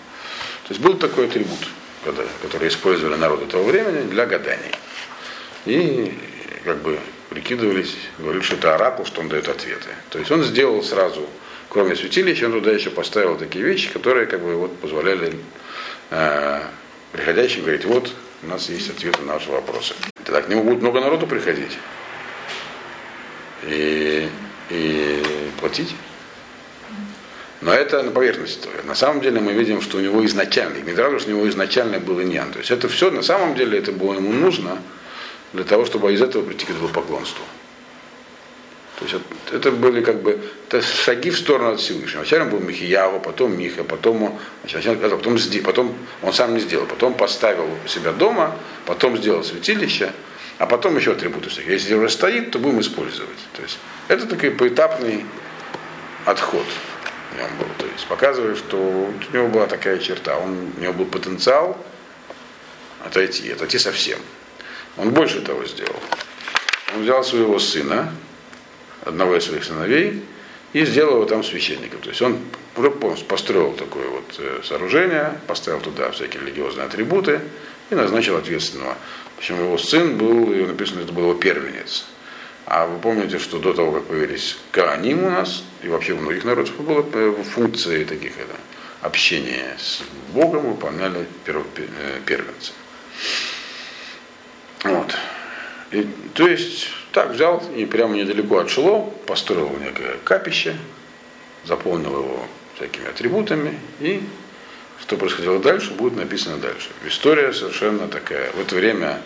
[0.67, 1.59] То есть был такой атрибут,
[2.41, 4.71] который использовали народ этого времени для гаданий.
[5.65, 6.13] И
[6.63, 9.89] как бы прикидывались, говорили, что это оракул, что он дает ответы.
[10.09, 11.27] То есть он сделал сразу,
[11.69, 15.33] кроме святилища, он туда еще поставил такие вещи, которые как бы вот позволяли
[17.11, 19.93] приходящим говорить, вот у нас есть ответы на наши вопросы.
[20.23, 21.77] Тогда к нему будет много народу приходить
[23.63, 24.29] и,
[24.69, 25.23] и
[25.59, 25.95] платить.
[27.61, 28.69] Но это на поверхности.
[28.85, 30.79] На самом деле мы видим, что у него изначально,
[31.19, 32.51] что у него изначально был иньян.
[32.51, 34.77] То есть это все, на самом деле, это было ему нужно
[35.53, 37.43] для того, чтобы из этого прийти к поклонству.
[38.97, 39.15] То есть
[39.51, 42.23] это были как бы это шаги в сторону от Всевышнего.
[42.23, 48.11] Сначала был Михияву, потом Миха, потом, потом, потом он сам не сделал, потом поставил себя
[48.11, 48.55] дома,
[48.85, 50.11] потом сделал святилище,
[50.57, 51.73] а потом еще атрибуты всякие.
[51.73, 53.37] Если уже стоит, то будем использовать.
[53.53, 55.25] То есть это такой поэтапный
[56.25, 56.65] отход
[57.37, 57.67] нем был.
[57.77, 60.37] То есть показывает, что у него была такая черта.
[60.37, 61.77] Он, у него был потенциал
[63.05, 64.19] отойти, отойти совсем.
[64.97, 66.01] Он больше того сделал.
[66.95, 68.11] Он взял своего сына,
[69.07, 70.23] одного из своих сыновей,
[70.73, 72.01] и сделал его там священником.
[72.01, 72.39] То есть он
[73.27, 77.41] построил такое вот э, сооружение, поставил туда всякие религиозные атрибуты
[77.89, 78.97] и назначил ответственного.
[79.37, 82.05] Причем его сын был, и написано, это был его первенец.
[82.65, 86.43] А вы помните, что до того, как появились Кааним у нас, и вообще у многих
[86.43, 88.55] народов было э, функции таких это,
[89.01, 90.01] общения с
[90.33, 92.73] Богом выполняли э, первенцы.
[94.83, 95.15] Вот.
[95.91, 100.75] И, то есть так взял и прямо недалеко от Шило построил некое капище,
[101.65, 104.21] заполнил его всякими атрибутами и
[105.01, 106.89] что происходило дальше, будет написано дальше.
[107.07, 108.51] История совершенно такая.
[108.51, 109.19] В это время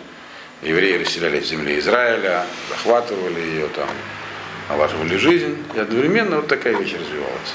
[0.62, 3.90] евреи расселялись в земле Израиля, захватывали ее там,
[4.70, 7.52] налаживали жизнь, и одновременно вот такая вещь развивалась.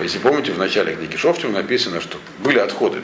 [0.00, 3.02] Если помните, в начале книги Шофтим написано, что были отходы,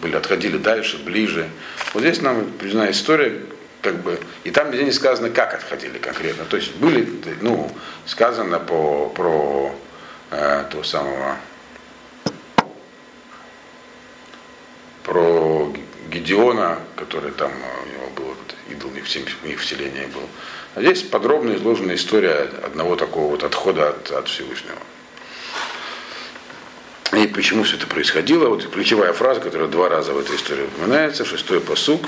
[0.00, 1.48] были, отходили дальше, ближе.
[1.94, 3.40] Вот здесь нам признана история,
[3.82, 6.44] как бы, и там где не сказано, как отходили конкретно.
[6.44, 7.08] То есть были,
[7.40, 7.70] ну,
[8.06, 9.74] сказано по, про
[10.30, 11.36] э, того самого,
[15.04, 15.72] про
[16.10, 18.36] Гедеона, который там, э, у него был
[18.70, 20.28] идол, в них вселение был.
[20.74, 24.78] А здесь подробно изложена история одного такого вот отхода от, от Всевышнего.
[27.16, 28.48] И почему все это происходило?
[28.48, 32.06] Вот ключевая фраза, которая два раза в этой истории упоминается, шестой посук.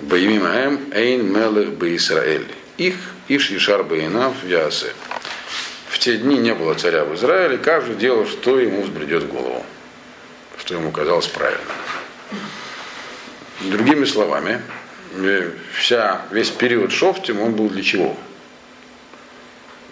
[0.00, 2.46] Боимим аэм эйн мелех бы Исраэль.
[2.76, 2.96] Их
[3.28, 4.92] иш ешар бейнав ясе.
[5.88, 9.64] В те дни не было царя в Израиле, каждый делал, что ему взбредет в голову,
[10.58, 11.64] что ему казалось правильным.
[13.60, 14.60] Другими словами,
[15.72, 18.14] вся, весь период Шофтим, он был для чего?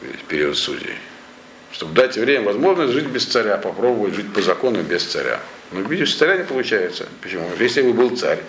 [0.02, 0.98] Весь период судей.
[1.72, 5.40] Чтобы дать время, возможность жить без царя, попробовать жить по закону без царя.
[5.72, 7.08] Но видишь, царя не получается.
[7.22, 7.50] Почему?
[7.58, 8.40] Если бы был царь,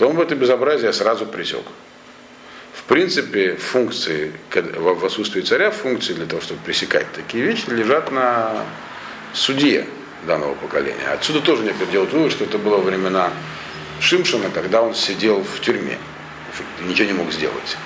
[0.00, 1.60] то он бы это безобразие сразу пресек.
[2.72, 8.64] В принципе, функции, в отсутствии царя, функции для того, чтобы пресекать такие вещи, лежат на
[9.34, 9.84] суде
[10.26, 11.06] данного поколения.
[11.12, 13.30] Отсюда тоже некоторые делают вывод, что это было времена
[14.00, 15.98] Шимшина, когда он сидел в тюрьме,
[16.80, 17.76] ничего не мог сделать.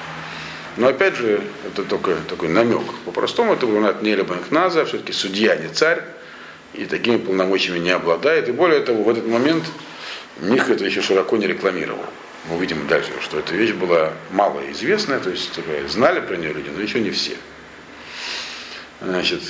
[0.77, 2.95] Но опять же, это только такой намек.
[3.07, 6.05] По-простому это Гунат Нелебанкназа, все-таки судья, не царь,
[6.75, 8.49] и такими полномочиями не обладает.
[8.49, 9.65] И более того, в этот момент
[10.41, 12.05] Мих это еще широко не рекламировал.
[12.49, 16.69] Мы увидим дальше, что эта вещь была мало известная, то есть знали про нее люди,
[16.69, 17.37] но еще не все.
[19.01, 19.41] Значит,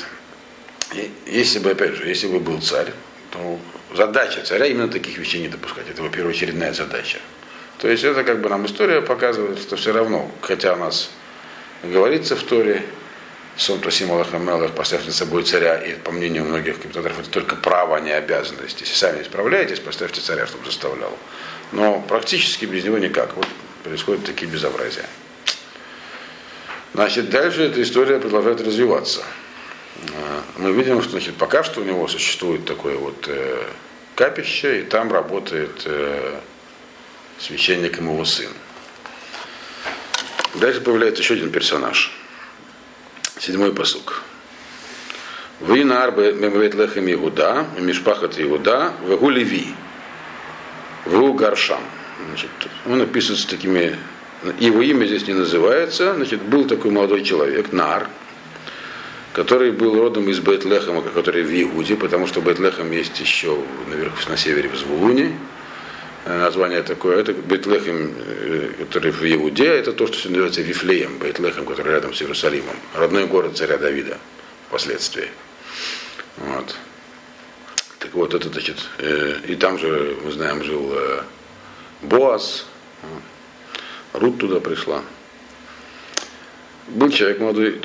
[1.26, 2.92] если бы, опять же, если бы был царь,
[3.30, 3.58] то
[3.94, 5.88] задача царя именно таких вещей не допускать.
[5.90, 7.18] Это его первоочередная задача.
[7.78, 11.10] То есть это как бы нам история показывает, что все равно, хотя у нас
[11.82, 12.84] говорится в Торе,
[13.56, 17.96] Сон Просим Аллах поставьте за собой царя, и по мнению многих комментаторов, это только право,
[17.96, 18.80] а не обязанность.
[18.80, 21.16] Если сами справляетесь, поставьте царя, чтобы заставлял.
[21.70, 23.36] Но практически без него никак.
[23.36, 23.46] Вот
[23.84, 25.06] происходят такие безобразия.
[26.94, 29.22] Значит, дальше эта история продолжает развиваться.
[30.08, 33.64] А, мы видим, что значит, пока что у него существует такое вот э,
[34.16, 36.40] капище, и там работает э,
[37.38, 38.50] священник и его сын.
[40.54, 42.23] Дальше появляется еще один персонаж.
[43.38, 44.22] Седьмой посук.
[45.60, 49.74] На арбе мемвет лехем Игуда, мишпахат Игуда, вегу леви,
[51.04, 51.80] вегу гаршам.
[52.28, 52.50] Значит,
[52.86, 53.96] он описывается такими,
[54.60, 58.08] его имя здесь не называется, значит, был такой молодой человек, Нар,
[59.32, 64.36] который был родом из Бетлехема, который в Иуде, потому что Бетлехем есть еще наверху, на
[64.36, 65.36] севере в Звулуне.
[66.24, 71.92] Название такое, это Бетлехем, э, который в Иуде, это то, что называется Вифлеем, Бетлехем, который
[71.92, 74.16] рядом с Иерусалимом, родной город царя Давида
[74.68, 75.28] впоследствии.
[76.38, 76.76] Вот.
[77.98, 81.22] Так вот, это значит, э, и там же, мы знаем, жил э,
[82.00, 82.66] Боас,
[84.14, 85.02] Рут туда пришла.
[86.88, 87.80] Был человек молодой,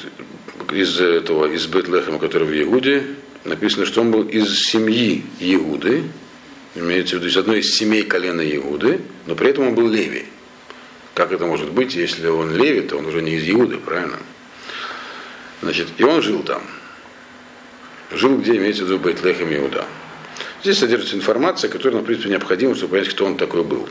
[0.72, 3.04] из этого, из Бетлехема, который в Иуде,
[3.44, 6.04] написано, что он был из семьи Иуды,
[6.76, 10.26] имеется в виду из одной из семей колена Иуды, но при этом он был Леви.
[11.14, 14.18] Как это может быть, если он Леви, то он уже не из Иуды, правильно?
[15.62, 16.62] Значит, и он жил там.
[18.12, 19.86] Жил, где имеется в виду Бейтлехем Иуда.
[20.64, 23.88] Здесь содержится информация, которая, ну, в принципе, необходима, чтобы понять, кто он такой был.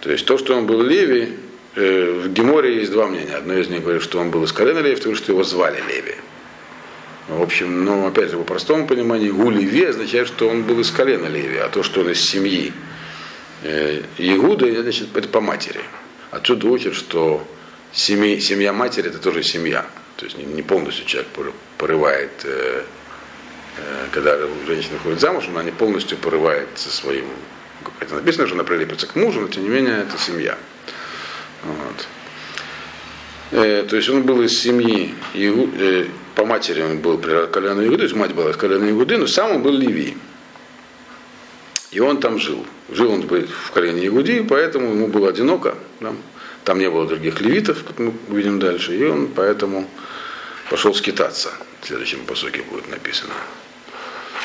[0.00, 1.36] То есть то, что он был Леви,
[1.76, 3.34] Э, в Геморе есть два мнения.
[3.34, 6.14] Одно из них говорит, что он был из колена Леви, второе, что его звали Леви.
[7.28, 11.26] В общем, ну, опять же, по простому пониманию, Гулеви означает, что он был из колена
[11.26, 12.72] Леви, а то, что он из семьи
[13.62, 15.80] э, Иуда, значит, это по матери.
[16.30, 17.44] Отсюда учат, что
[17.92, 19.86] семья, семья матери это тоже семья.
[20.16, 21.30] То есть не полностью человек
[21.78, 22.84] порывает, э,
[24.12, 27.26] когда женщина выходит замуж, она не полностью порывает со своим.
[27.98, 30.56] Это написано, что она прилепится к мужу, но тем не менее это семья.
[31.64, 32.06] Вот.
[33.52, 37.82] Э, то есть он был из семьи, Игу, э, по матери он был при колена
[37.82, 40.16] Игуды, то есть мать была из колена Игуды, но сам он был Ливий.
[41.92, 42.66] И он там жил.
[42.90, 45.76] Жил он в колене Игуди, поэтому ему было одиноко.
[46.00, 46.12] Да?
[46.64, 48.96] Там не было других левитов, как мы увидим дальше.
[48.96, 49.88] И он поэтому
[50.68, 51.52] пошел скитаться.
[51.80, 53.32] В следующем посоке будет написано.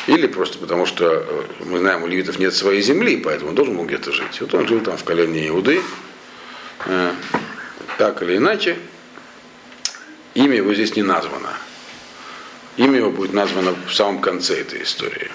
[0.08, 3.76] Или просто потому, что э, мы знаем, у левитов нет своей земли, поэтому он должен
[3.76, 4.40] был где-то жить.
[4.40, 5.82] Вот он жил там в колене Иуды,
[6.86, 7.14] Э,
[7.98, 8.78] так или иначе,
[10.34, 11.54] имя его здесь не названо.
[12.78, 15.30] Имя его будет названо в самом конце этой истории.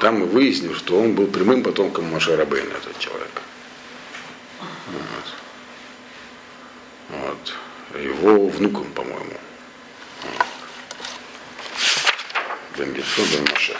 [0.00, 3.42] Там мы выясним, что он был прямым потомком Маша Рабейна, этот человек.
[7.10, 7.34] Вот.
[7.90, 8.00] вот.
[8.00, 9.38] Его внуком, по-моему.
[12.76, 13.76] Бен Гершо, Бен Маше.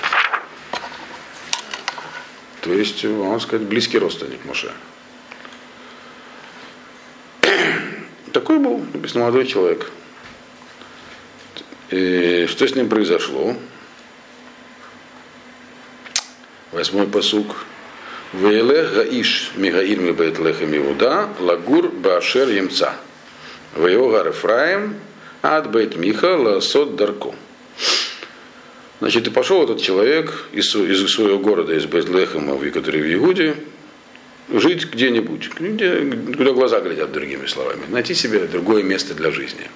[2.62, 4.72] То есть, можно сказать, близкий родственник Моше.
[9.08, 9.90] Написано, молодой человек.
[11.88, 13.56] И что с ним произошло?
[16.72, 17.56] Восьмой посук.
[18.34, 22.96] Вейлех гаиш мигаир ми бейтлехем Иуда, лагур башер емца.
[23.74, 25.00] Вейогар Ефраим,
[25.40, 27.34] ад бейт Миха, ласот дарко.
[29.00, 33.56] Значит, и пошел этот человек из, из своего города, из Бейтлехема, который в Иуде,
[34.50, 36.00] жить где-нибудь, где,
[36.36, 39.68] куда глаза глядят, другими словами, найти себе другое место для жизни.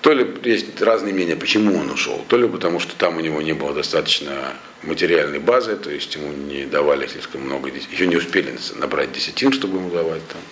[0.00, 3.40] То ли есть разные мнения, почему он ушел, то ли потому, что там у него
[3.40, 4.52] не было достаточно
[4.82, 9.78] материальной базы, то есть ему не давали слишком много, еще не успели набрать десятин, чтобы
[9.78, 10.42] ему давать там.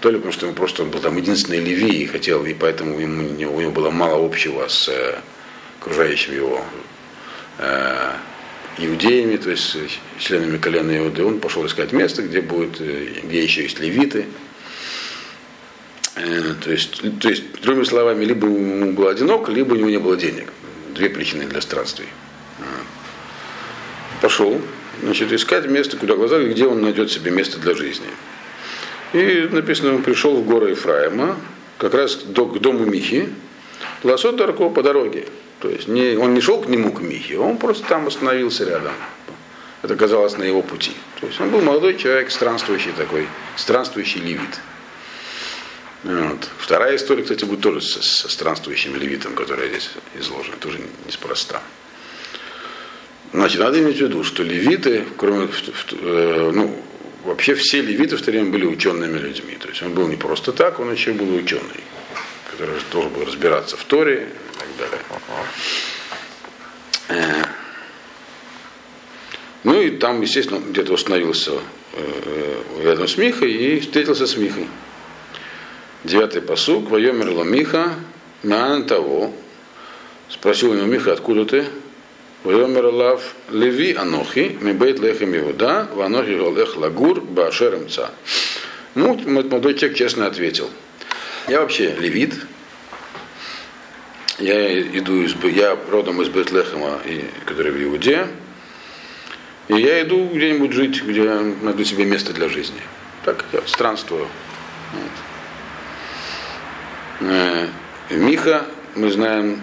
[0.00, 2.98] То ли потому, что ему просто он был там единственный леви и хотел, и поэтому
[2.98, 5.20] ему, у него было мало общего с э,
[5.78, 6.64] окружающим его
[7.58, 8.12] э,
[8.80, 9.76] иудеями, то есть
[10.18, 14.26] членами колена Иуды, он пошел искать место, где, будет, э, где еще есть левиты.
[16.16, 19.98] Э, то есть, то есть, другими словами, либо ему было одиноко, либо у него не
[19.98, 20.52] было денег.
[20.94, 22.06] Две причины для странствий.
[24.20, 24.60] Пошел,
[25.02, 28.08] значит, искать место, куда глаза, где он найдет себе место для жизни.
[29.12, 31.36] И написано, он пришел в горы Ефраима,
[31.78, 32.26] как раз к
[32.58, 33.28] дому Михи,
[34.02, 35.26] Лосот Дарко по дороге.
[35.60, 38.92] То есть не, он не шел к нему, к Михе, он просто там остановился рядом.
[39.82, 40.92] Это казалось на его пути.
[41.20, 44.60] То есть он был молодой человек, странствующий такой, странствующий левит.
[46.02, 46.48] Вот.
[46.58, 51.62] Вторая история, кстати, будет тоже со, со странствующим левитом, которая здесь изложена, тоже неспроста.
[53.32, 55.48] Значит, надо иметь в виду, что левиты, кроме,
[55.92, 56.82] э, ну,
[57.24, 59.56] вообще все левиты в то время были учеными людьми.
[59.60, 61.84] То есть он был не просто так, он еще был ученый,
[62.50, 64.98] который должен был разбираться в Торе и так далее.
[65.10, 65.19] Э,
[69.64, 71.52] ну и там, естественно, где-то установился
[71.92, 74.68] э, рядом с Михой и встретился с Михой.
[76.04, 77.94] Девятый посук, Вайомер Миха,
[78.42, 79.32] Мян того.
[80.30, 81.66] Спросил у него Миха, откуда ты?
[82.42, 88.12] Вайомер Лав Леви Анохи, Мибейт Лехем Иуда, Ванохи Галех Лагур, Башер Мца.
[88.94, 90.70] Ну, молодой человек честно ответил.
[91.48, 92.34] Я вообще левит,
[94.40, 97.00] я иду из, я родом из Бетлехема,
[97.44, 98.26] который в Иуде,
[99.68, 102.80] и я иду где-нибудь жить, где найду себе место для жизни.
[103.24, 104.26] Так я странствую.
[104.92, 105.10] Вот.
[107.20, 107.68] Э,
[108.10, 109.60] Миха, мы знаем,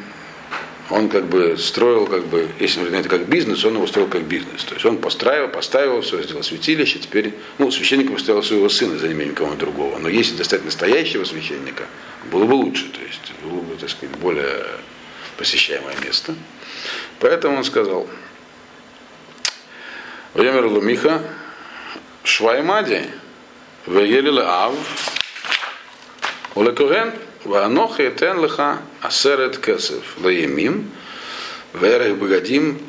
[0.90, 4.64] он как бы строил, как бы, если это как бизнес, он его строил как бизнес.
[4.64, 9.08] То есть он построил, поставил все, сделал святилище, теперь, ну, священником поставил своего сына за
[9.08, 9.98] неимением кого-то другого.
[9.98, 11.86] Но если достать настоящего священника,
[12.32, 13.27] было бы лучше, то есть
[13.78, 14.66] так сказать, более
[15.38, 16.36] посещаемое место.
[17.20, 18.08] Поэтому он сказал,
[20.34, 21.22] Вемер Лумиха,
[22.24, 23.10] Шваймади,
[23.86, 24.76] Вегелила Ав,
[26.56, 27.14] Улекуген,
[27.44, 30.92] Ванох и Тенлиха, Асерет Кесев, Лаемим,
[31.74, 32.82] Верех Богадим,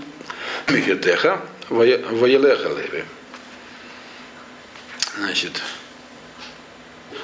[0.68, 3.05] Михетеха, Ваелеха Леви.
[5.16, 5.62] Значит,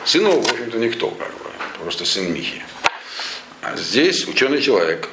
[0.05, 1.51] сынов, в общем-то, никто, как бы,
[1.81, 2.63] просто сын Михи.
[3.65, 5.09] А здесь ученый человек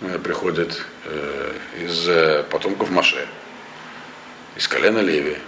[0.00, 3.28] э, приходит э, из э, потомков Маше,
[4.56, 5.38] из колена Леви,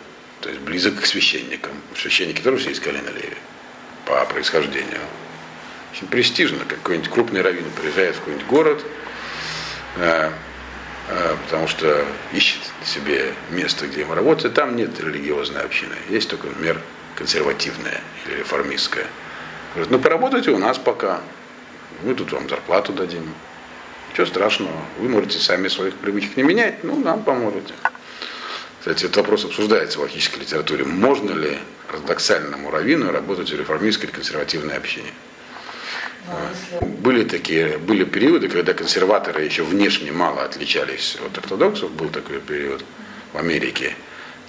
[0.40, 1.72] то есть близок к священникам.
[1.96, 3.36] Священники тоже все из колена Леви
[4.04, 5.00] по происхождению
[5.92, 8.84] очень престижно, какой-нибудь крупный раввин приезжает в какой-нибудь город,
[11.46, 16.80] потому что ищет себе место, где ему работать, там нет религиозной общины, есть только, например,
[17.16, 19.06] консервативная или реформистская.
[19.74, 21.22] Говорит, ну поработайте у нас пока,
[22.02, 23.32] мы тут вам зарплату дадим.
[24.11, 27.74] Ничего страшного, вы можете сами своих привычек не менять, ну нам поможете.
[28.78, 30.85] Кстати, этот вопрос обсуждается в логической литературе.
[30.85, 35.11] Можно ли ортодоксальному раввину работать в реформистской или консервативной общине?
[36.80, 42.85] Были такие, были периоды, когда консерваторы еще внешне мало отличались от ортодоксов, был такой период
[43.32, 43.94] в Америке,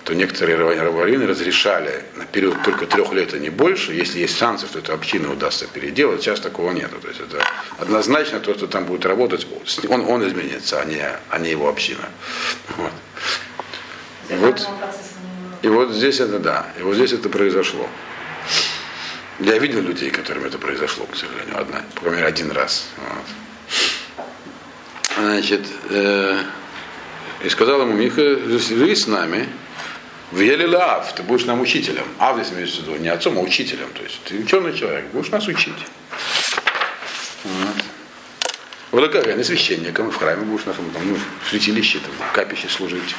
[0.07, 4.65] то некоторые раввины разрешали на период только трех лет, а не больше, если есть шансы,
[4.65, 6.89] что эту общину удастся переделать, сейчас такого нет.
[7.01, 7.43] То есть это
[7.77, 9.45] однозначно тот, кто там будет работать,
[9.89, 12.05] он, он изменится, а не, а не его община.
[12.77, 12.93] Вот.
[14.29, 14.65] И вот,
[15.61, 17.89] и вот здесь это да, и вот здесь это произошло.
[19.39, 22.87] Я видел людей, которым это произошло, к сожалению, одна, по крайней мере, один раз.
[22.95, 24.15] Вот.
[25.17, 26.43] Значит, э,
[27.43, 29.49] и сказал ему Миха, живи с нами,
[30.31, 32.05] в Елилав, ты будешь нам учителем.
[32.19, 33.89] Ав здесь имеется в виду не отцом, а учителем.
[33.93, 35.73] То есть ты ученый человек, будешь нас учить.
[37.43, 37.75] Вот.
[38.91, 43.15] Владыкарен и священником, в храме будешь нас там, ну, в святилище, там, в капище служить.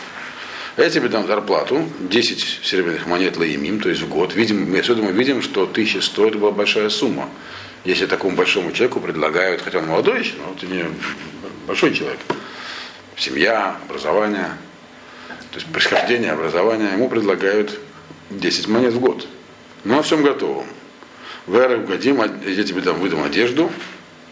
[0.77, 4.35] А я тебе дам зарплату, 10 серебряных монет лаимим, то есть в год.
[4.35, 7.29] Видим, мы отсюда мы видим, что 1100 это была большая сумма.
[7.85, 10.85] Если такому большому человеку предлагают, хотя он молодой еще, но не
[11.67, 12.19] большой человек,
[13.17, 14.53] семья, образование,
[15.51, 17.79] то есть происхождение, образование, ему предлагают
[18.31, 19.27] 10 монет в год.
[19.85, 20.67] Ну, на всем готовом.
[21.47, 23.71] В эры угодим, я тебе там выдам одежду,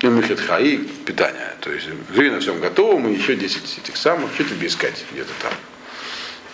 [0.01, 1.55] и мухетха, и питание.
[1.61, 5.33] То есть живи на всем готовом, и еще 10 этих самых, что тебе искать где-то
[5.41, 5.53] там.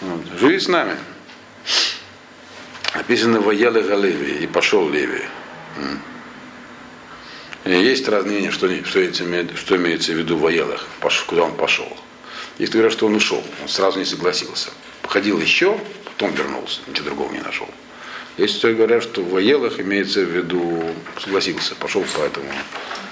[0.02, 0.38] Вот.
[0.38, 0.96] Живи с нами.
[2.94, 5.22] Написано Ваелы Галеви и пошел Леви.
[7.64, 10.86] Есть разные мнения, что, что, имеет, что имеется в виду в Ваелах,
[11.26, 11.96] куда он пошел.
[12.58, 14.70] Есть говорят, что он ушел, он сразу не согласился.
[15.02, 17.68] Походил еще, потом вернулся, ничего другого не нашел.
[18.36, 22.50] Есть кто говорят, что в Ваелах имеется в виду согласился, пошел по этому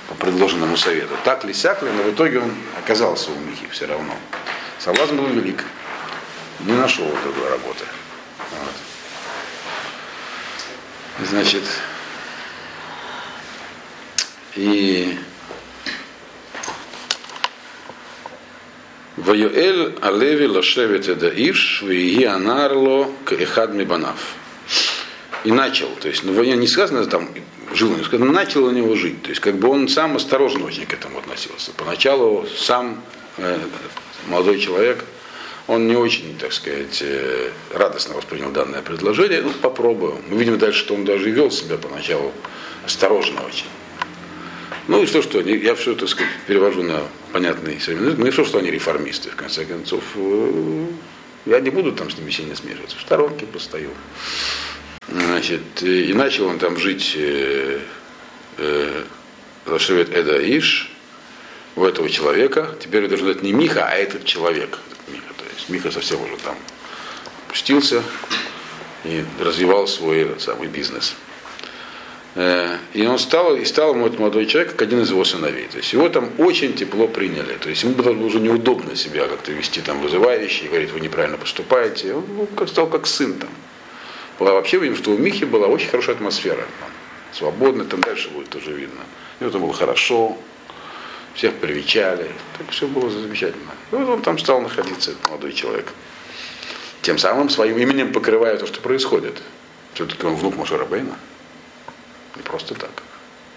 [0.09, 1.15] по предложенному совету.
[1.25, 4.15] Так ли, сяк ли, но в итоге он оказался у Михи все равно.
[4.79, 5.65] Соблазн был велик
[6.65, 7.85] не нашел такой работы.
[8.39, 8.75] Вот.
[11.29, 11.63] Значит,
[14.55, 15.19] и
[19.17, 24.35] Ваюэль Алеви Лашевит Эдаиш, Виги Анарло Каихад Мибанав.
[25.45, 27.29] И начал, то есть, ну, не сказано там,
[27.73, 29.23] жил, не сказано, начал у него жить.
[29.23, 31.73] То есть, как бы он сам осторожно очень к этому относился.
[31.77, 33.03] Поначалу сам
[33.39, 33.59] э,
[34.29, 35.05] молодой человек
[35.71, 39.41] он не очень, так сказать, э, радостно воспринял данное предложение.
[39.41, 40.17] Ну, попробую.
[40.29, 42.33] Мы видим дальше, что он даже вел себя поначалу
[42.85, 43.67] осторожно очень.
[44.89, 48.19] Ну и что, что, я все, так сказать, перевожу на понятный современный язык.
[48.19, 50.05] Ну и что, что они реформисты, в конце концов.
[50.17, 50.87] Э,
[51.47, 52.97] я не буду там с ними сильно смешиваться.
[52.97, 53.91] В сторонке постою.
[55.09, 57.81] Значит, и начал он там жить э,
[58.59, 59.05] э,
[59.67, 60.91] Эда Иш,
[61.77, 62.77] у этого человека.
[62.81, 64.79] Теперь это уже не Миха, а этот человек.
[65.09, 66.57] Миха, то есть Миха совсем уже там
[67.49, 68.03] пустился
[69.05, 71.15] и развивал свой этот самый бизнес.
[72.43, 75.69] Э, и он стал, и стал ему этот молодой человек как один из его сыновей.
[75.69, 77.53] То есть его там очень тепло приняли.
[77.61, 81.37] То есть ему было уже неудобно себя как-то вести там вызывающе, и говорить, вы неправильно
[81.37, 82.15] поступаете.
[82.15, 82.25] Он
[82.57, 83.51] ну, стал как сын там.
[84.39, 86.67] Была вообще видим, что у Михи была очень хорошая атмосфера.
[86.81, 86.91] Там,
[87.33, 89.03] свободно, там дальше будет тоже видно.
[89.41, 90.39] И это было хорошо,
[91.35, 93.73] всех привечали, так все было замечательно.
[93.93, 95.93] И вот он там стал находиться, этот молодой человек.
[97.03, 99.43] Тем самым своим именем покрывая то, что происходит.
[99.93, 101.19] Все-таки он внук Машарабейна.
[102.41, 102.91] Не просто так.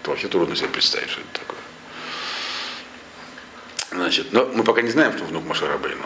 [0.02, 1.58] Это вообще трудно себе представить, что это такое.
[3.92, 6.04] Значит, но мы пока не знаем, что внук Машарабейну.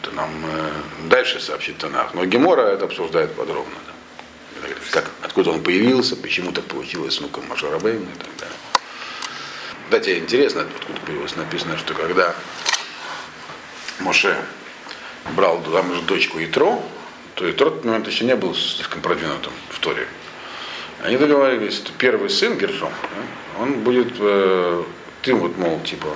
[0.00, 0.72] Это нам э,
[1.04, 2.12] дальше сообщит Танах.
[2.14, 3.76] Но Гемора это обсуждает подробно.
[3.86, 4.68] Да.
[4.90, 8.56] Как, откуда он появился, почему так получилось с внуком Машарабейна и так далее.
[9.84, 12.34] Кстати, интересно, откуда появилось написано, что когда
[14.00, 14.36] Моше
[15.36, 16.82] брал же дочку Итро,
[17.36, 20.08] то Итро в тот момент еще не был слишком продвинутым в Торе.
[21.02, 22.92] Они договорились, что первый сын Гершом,
[23.58, 24.84] он будет, э,
[25.22, 26.08] ты вот, мол, типа,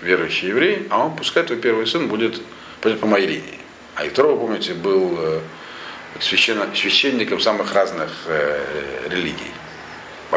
[0.00, 2.40] верующий еврей, а он, пускай твой первый сын будет,
[2.80, 3.60] пойдет по моей линии.
[3.96, 5.40] А Итро, вы помните, был э,
[6.20, 9.52] священно, священником самых разных э, религий.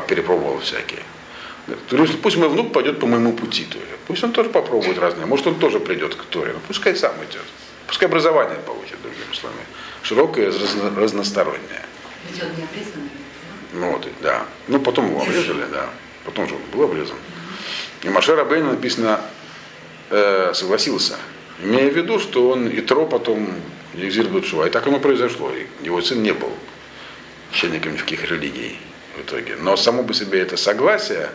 [0.08, 1.04] Перепробовал всякие.
[1.90, 3.66] Говорит, пусть мой внук пойдет по моему пути.
[3.66, 5.26] То есть, пусть он тоже попробует разные.
[5.26, 6.54] Может, он тоже придет к Торе.
[6.54, 7.44] Но пускай сам идет.
[7.88, 9.62] Пускай образование получит, другими словами.
[10.02, 11.86] Широкое, разно, разностороннее.
[12.30, 13.21] Ведь он не обрезанный.
[13.74, 14.46] Ну вот, да.
[14.68, 15.90] Ну, потом его обрезали, да.
[16.26, 17.18] Потом же он был обрезан.
[18.04, 19.22] И Машер Абейн написано,
[20.10, 21.18] э, согласился.
[21.64, 23.50] Имея в виду, что он и Тро потом
[23.94, 24.68] экзиль Бутшува.
[24.68, 25.52] И так оно произошло.
[25.52, 26.52] И его сын не был
[27.52, 28.78] священником никаких религий
[29.18, 29.56] в итоге.
[29.58, 31.30] Но само по себе это согласие,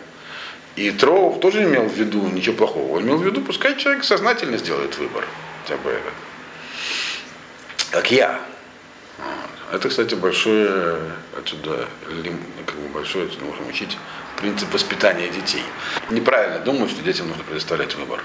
[0.74, 2.96] и Троу тоже имел в виду ничего плохого.
[2.96, 5.24] Он имел в виду, пускай человек сознательно сделает выбор.
[5.62, 6.10] Хотя бы это.
[7.90, 8.40] Как я.
[9.72, 10.98] Это, кстати, большое
[11.36, 11.88] отсюда,
[12.66, 13.98] как бы большое отсюда можем учить
[14.40, 15.62] принцип воспитания детей.
[16.10, 18.22] Неправильно думать, что детям нужно предоставлять выбор.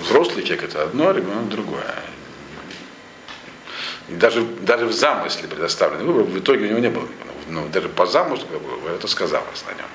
[0.00, 1.94] Взрослый человек это одно, а ребенок другое.
[4.08, 7.08] Даже, даже в замысле предоставленный выбор в итоге у него не было.
[7.48, 8.46] Ну, даже по замыслу
[8.94, 9.86] это сказалось на нем.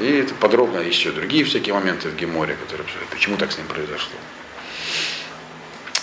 [0.00, 4.16] И это подробно еще другие всякие моменты в Геморе, которые почему так с ним произошло.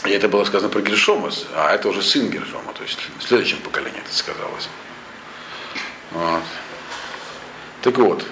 [0.07, 3.57] И это было сказано про Гершомас, а это уже сын Гершома, то есть в следующем
[3.57, 4.69] поколении это сказалось.
[6.11, 6.43] Вот.
[7.81, 8.25] Так вот.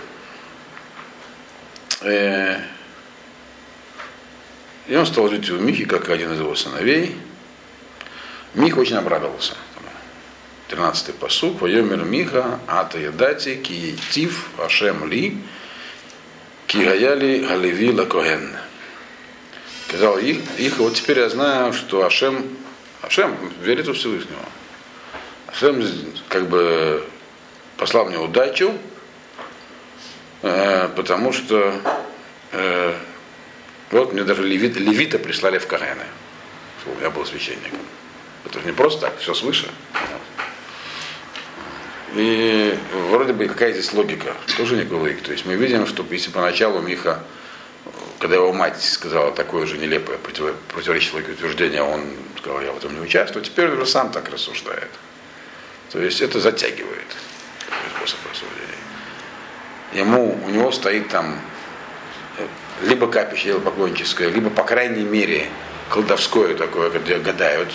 [2.02, 2.60] Э,
[4.88, 7.18] и он стал жить у Михи, как один из его сыновей.
[8.54, 9.56] Миха очень обрадовался.
[10.70, 11.62] 13-й посук.
[11.62, 15.38] Вайомер Миха, Ата Ядати, Киетив, Ашем Ли,
[16.68, 18.56] Кигаяли Галеви Лакоген.
[19.96, 22.46] Сказал их, их, вот теперь я знаю, что Ашем,
[23.02, 24.42] Ашем верит во Всевышнего.
[25.48, 25.82] Ашем
[26.28, 27.02] как бы
[27.78, 28.74] послал мне удачу,
[30.42, 31.80] э, потому что
[32.52, 32.94] э,
[33.92, 37.80] вот мне даже левит, левита прислали в чтобы я был священником.
[38.44, 39.70] Это же не просто так, все свыше.
[42.16, 42.78] И
[43.12, 45.22] вроде бы какая здесь логика, тоже никакой логики.
[45.22, 47.24] То есть мы видим, что если поначалу Миха,
[48.20, 52.04] когда его мать сказала такое же нелепое противоречивое утверждение, он
[52.38, 54.90] сказал, я в этом не участвую, теперь уже сам так рассуждает.
[55.92, 57.06] То есть это затягивает
[57.98, 58.66] способ рассуждения.
[59.94, 61.40] Ему, у него стоит там
[62.82, 65.48] либо капище, либо поклонническое, либо, по крайней мере,
[65.90, 67.70] колдовское такое, где гадают,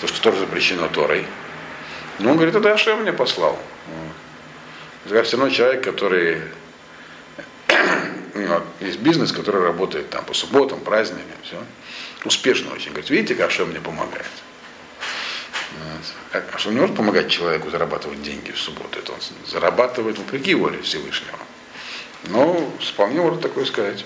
[0.00, 1.26] то, что тоже запрещено Торой.
[2.18, 3.58] Но он говорит, это Ашем мне послал.
[5.06, 6.40] Это все равно человек, который
[7.68, 7.76] ну,
[8.80, 11.62] есть бизнес, который работает там по субботам, праздникам, все.
[12.24, 12.90] Успешно очень.
[12.90, 14.26] Говорит, видите, как Ашем мне помогает.
[16.32, 16.44] Вот.
[16.52, 18.98] А что не может помогать человеку зарабатывать деньги в субботу?
[18.98, 21.38] Это он зарабатывает вопреки воле Всевышнего.
[22.24, 24.04] Но вполне можно такое сказать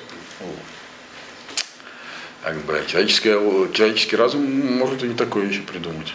[2.42, 3.30] как бы, человеческий,
[3.74, 4.44] человеческий разум
[4.78, 6.14] может и не такое еще придумать.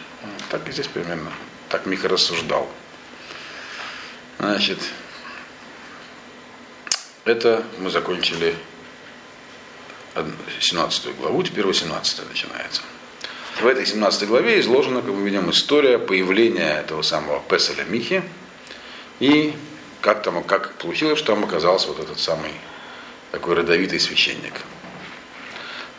[0.49, 1.31] Так и здесь примерно.
[1.69, 2.69] Так Миха рассуждал.
[4.39, 4.79] Значит,
[7.25, 8.55] это мы закончили
[10.59, 12.81] 17 главу, теперь 18 начинается.
[13.61, 18.23] В этой 17 главе изложена, как мы видим, история появления этого самого Песеля Михи
[19.19, 19.53] и
[20.01, 22.51] как там, как получилось, что там оказался вот этот самый
[23.31, 24.53] такой родовитый священник.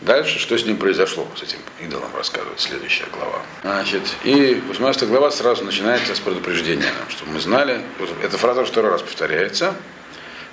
[0.00, 3.40] Дальше, что с ним произошло, с этим идолом, рассказывает следующая глава.
[3.62, 7.80] Значит, и 18 глава сразу начинается с предупреждения чтобы мы знали,
[8.22, 9.74] эта фраза второй раз повторяется.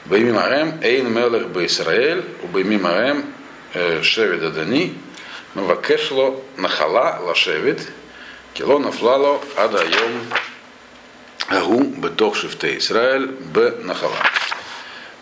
[0.06, 3.26] Баймимаэм эйн мелех бейсраэль, убаймимаэм
[3.74, 4.98] э, шевид адани,
[5.54, 7.88] мавакешло нахала лашевид,
[8.54, 10.26] кило нафлало адайом
[11.50, 14.16] агу бетох шифте Израиль б нахала.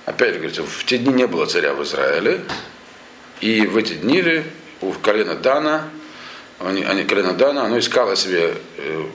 [0.05, 2.41] Опять же, говорится, в те дни не было царя в Израиле,
[3.41, 4.43] и в эти дни
[4.81, 5.89] у колена Дана,
[6.59, 9.05] они, они, колено Дана, оно искало себе э,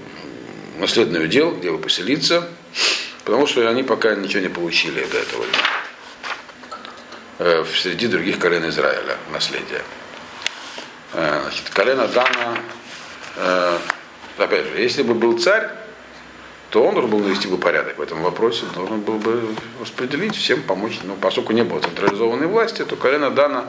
[0.79, 2.49] наследный удел, где бы поселиться,
[3.25, 5.45] потому что они пока ничего не получили до этого
[7.39, 9.83] э, среди других колен Израиля наследия.
[11.15, 12.59] Э, значит, колено Дана,
[13.37, 13.79] э,
[14.39, 15.69] опять же, если бы был царь,
[16.71, 20.63] то он должен был навести бы порядок в этом вопросе, должен был бы распределить, всем
[20.63, 20.99] помочь.
[21.05, 23.67] Но поскольку не было централизованной власти, то колено Дана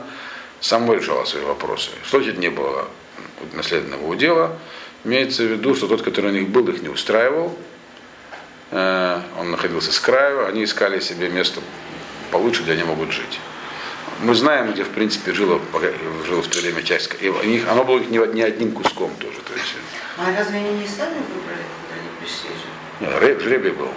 [0.60, 1.90] само решало свои вопросы.
[2.04, 2.88] Что значит не было
[3.52, 4.58] наследного удела?
[5.04, 7.56] Имеется в виду, что тот, который у них был, их не устраивал.
[8.70, 11.60] Э, он находился с краю, они искали себе место
[12.30, 13.40] получше, где они могут жить.
[14.22, 15.60] Мы знаем, где, в принципе, жило,
[16.26, 17.10] жило в то время часть.
[17.20, 19.38] И них, оно было не, не одним куском тоже.
[19.40, 19.74] То есть...
[20.16, 23.22] А разве они не сами выбрали, куда они пришли жить?
[23.22, 23.90] Нет, жребий был.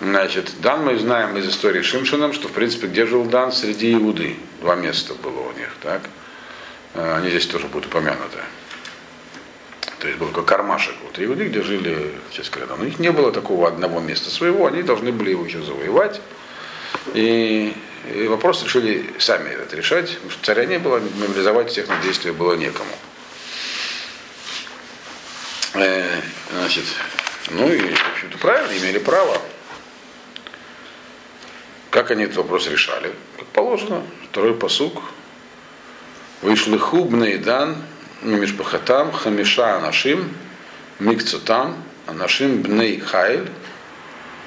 [0.00, 3.52] Значит, Дан мы знаем из истории Шимшином, что, в принципе, где жил Дан?
[3.52, 4.36] Среди Иуды.
[4.60, 6.02] Два места было у них, так?
[6.94, 8.38] Э, они здесь тоже будут упомянуты.
[10.02, 13.30] То есть был такой кармашек вот Иуды, где жили, сейчас говоря, у них не было
[13.30, 16.20] такого одного места своего, они должны были его еще завоевать.
[17.14, 17.72] И,
[18.12, 22.32] и вопрос решили сами это решать, потому что царя не было, мобилизовать всех на действия
[22.32, 22.90] было некому.
[25.74, 26.84] Э, значит,
[27.52, 29.40] ну и, в общем-то, правильно, имели право.
[31.90, 33.12] Как они этот вопрос решали?
[33.36, 35.00] Как положено, второй посук.
[36.40, 37.76] Вышли хубный дан,
[38.22, 40.34] мимишпахатам, хамиша анашим,
[40.98, 43.48] микцутам, анашим бней хайль,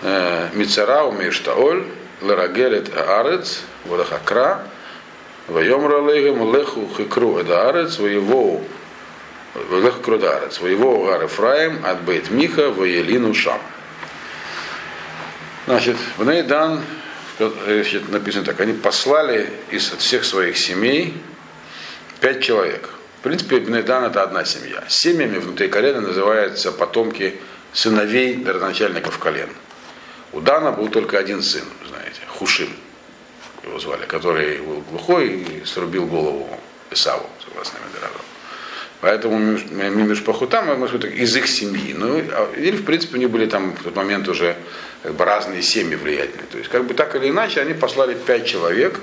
[0.02, 1.86] э, мицарау миштаоль,
[2.22, 4.64] лерагелет аарец, водахакра,
[5.48, 8.64] Вайомра лейгам леху хикру эдаарец, воевоу
[9.70, 13.62] Велех Крударец, воевого Гар Ефраим, от Бейт Миха, воелину Шам.
[15.66, 16.84] Значит, в Нейдан
[18.10, 21.16] написано так, они послали из всех своих семей
[22.20, 22.90] пять человек.
[23.26, 24.84] Принципе, Бнейдан это одна семья.
[24.88, 27.34] Семьями внутри колена называются потомки
[27.74, 29.50] сыновей родоначальников колен.
[30.32, 32.70] У Дана был только один сын, знаете, Хушим
[33.64, 36.48] его звали, который был глухой и срубил голову
[36.92, 38.20] Исаву, согласно Медоразу.
[39.02, 41.96] Поэтому Мимиш Пахутам, из их семьи.
[41.98, 44.56] Ну, а, или, в принципе, у них были там в тот момент уже
[45.02, 46.46] как бы, разные семьи влиятельные.
[46.52, 49.00] То есть, как бы так или иначе, они послали пять человек,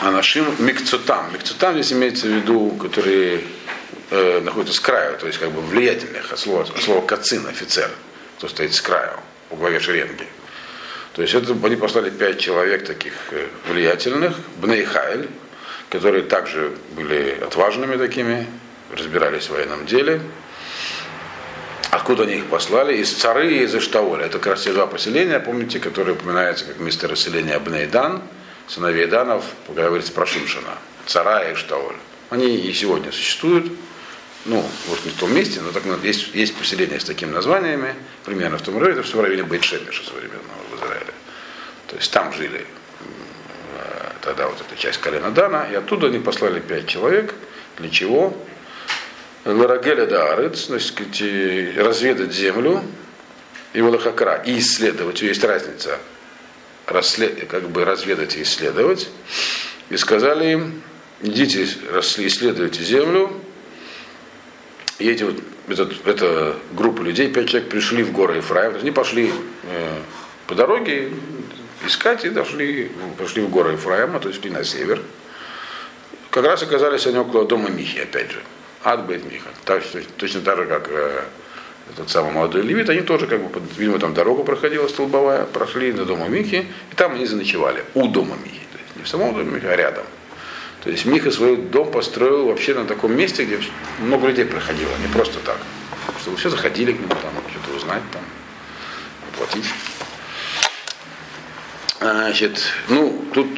[0.00, 1.32] а нашим микцутам.
[1.32, 3.42] Микцутам здесь имеется в виду, которые
[4.10, 7.90] э, находятся с краю, то есть как бы влиятельных, от слова, от слова кацин, офицер,
[8.38, 9.20] кто стоит с краю,
[9.50, 10.26] у главе шеренги.
[11.14, 15.28] То есть это, они послали пять человек таких э, влиятельных, Бнейхайль,
[15.90, 18.46] которые также были отважными такими,
[18.96, 20.22] разбирались в военном деле.
[21.90, 22.96] Откуда они их послали?
[22.96, 24.26] Из Цары и из Иштаоля.
[24.26, 28.22] Это как раз те два поселения, помните, которые упоминаются как место расселения Абнейдан,
[28.70, 30.78] сыновей Данов, когда говорится про Шимшина.
[31.06, 31.96] Цара и Иштаоль.
[32.30, 33.70] Они и сегодня существуют.
[34.44, 37.94] Ну, может, не в том месте, но так, есть, есть поселения с такими названиями,
[38.24, 41.12] примерно в том районе, это все в районе Бейтшемеша современного в Израиле.
[41.88, 42.64] То есть там жили
[44.22, 47.34] тогда вот эта часть колена Дана, и оттуда они послали пять человек.
[47.78, 48.36] Для чего?
[49.44, 50.96] Ларагеля Даарец, значит,
[51.76, 52.82] разведать землю
[53.72, 55.22] и Валахакра, и исследовать.
[55.22, 55.98] Есть разница
[56.90, 59.08] расслед, как бы разведать и исследовать.
[59.88, 60.82] И сказали им,
[61.22, 63.32] идите, исследуйте землю.
[64.98, 65.36] И эти вот,
[65.68, 68.76] этот, эта группа людей, пять человек пришли в горы Ефраим.
[68.76, 69.32] Они пошли
[69.64, 69.98] э,
[70.46, 71.10] по дороге,
[71.86, 75.00] искать и дошли, пошли в горы Ефраима, то есть шли на север.
[76.30, 78.42] Как раз оказались они около дома Михи, опять же.
[78.82, 79.50] Адбейт Миха.
[79.64, 79.82] Так,
[80.16, 81.24] точно так же, как э,
[81.90, 86.04] этот самый молодой левит, они тоже, как бы, видимо, там дорога проходила столбовая, прошли до
[86.04, 88.60] дома Михи, и там они заночевали, у дома Михи.
[88.72, 90.04] То есть не в самом доме Михи, а рядом.
[90.84, 93.60] То есть Миха свой дом построил вообще на таком месте, где
[93.98, 95.58] много людей проходило, не просто так.
[96.22, 98.22] Чтобы все заходили к нему, там, что-то узнать, там,
[99.32, 99.66] оплатить.
[101.98, 103.48] Значит, ну, тут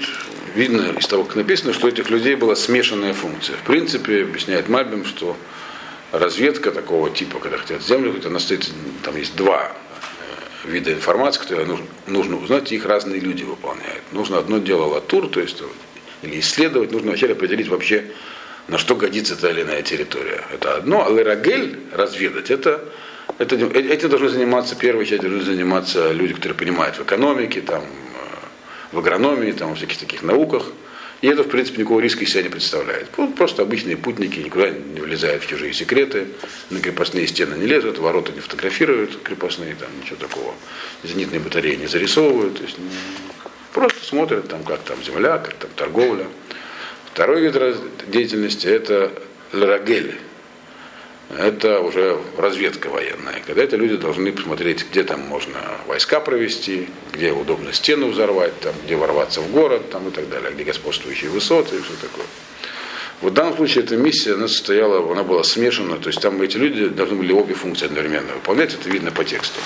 [0.55, 3.57] видно из того, как написано, что у этих людей была смешанная функция.
[3.57, 5.37] В принципе, объясняет Мальбим, что
[6.13, 8.71] разведка такого типа, когда хотят землю, это стоит,
[9.03, 9.73] там есть два
[10.65, 14.03] э, вида информации, которые нужно, нужно узнать, их разные люди выполняют.
[14.13, 15.63] Нужно одно дело латур, то есть
[16.23, 18.05] или исследовать, нужно вначале определить вообще,
[18.69, 20.45] на что годится та или иная территория.
[20.53, 22.85] Это одно, а лерагель разведать, это,
[23.39, 27.83] это, этим должны заниматься, первая часть должны заниматься люди, которые понимают в экономике, там,
[28.93, 30.67] в агрономии, там, во всяких таких науках.
[31.23, 33.09] И это, в принципе, никакого риска из себя не представляет.
[33.37, 36.27] Просто обычные путники никуда не влезают в чужие секреты,
[36.69, 40.53] на крепостные стены не лезут, ворота не фотографируют крепостные, там ничего такого.
[41.05, 42.59] Зенитные батареи не зарисовывают.
[42.59, 42.77] То есть,
[43.73, 46.27] просто смотрят, там, как там земля, как там торговля.
[47.13, 47.57] Второй вид
[48.09, 49.13] деятельности это
[49.53, 50.17] ларагели
[51.39, 53.43] это уже разведка военная.
[53.47, 58.75] Когда это люди должны посмотреть, где там можно войска провести, где удобно стену взорвать, там,
[58.85, 62.27] где ворваться в город там, и так далее, где господствующие высоты и все такое.
[63.23, 66.57] Вот в данном случае эта миссия, она состояла, она была смешана, то есть там эти
[66.57, 69.61] люди должны были обе функции одновременно выполнять, это видно по тексту.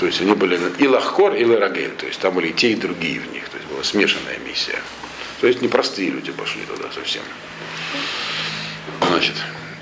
[0.00, 2.74] То есть они были и лахкор, и ларагель, то есть там были и те, и
[2.74, 4.80] другие в них, то есть была смешанная миссия.
[5.40, 7.22] То есть непростые люди пошли туда совсем.
[9.06, 9.34] Значит,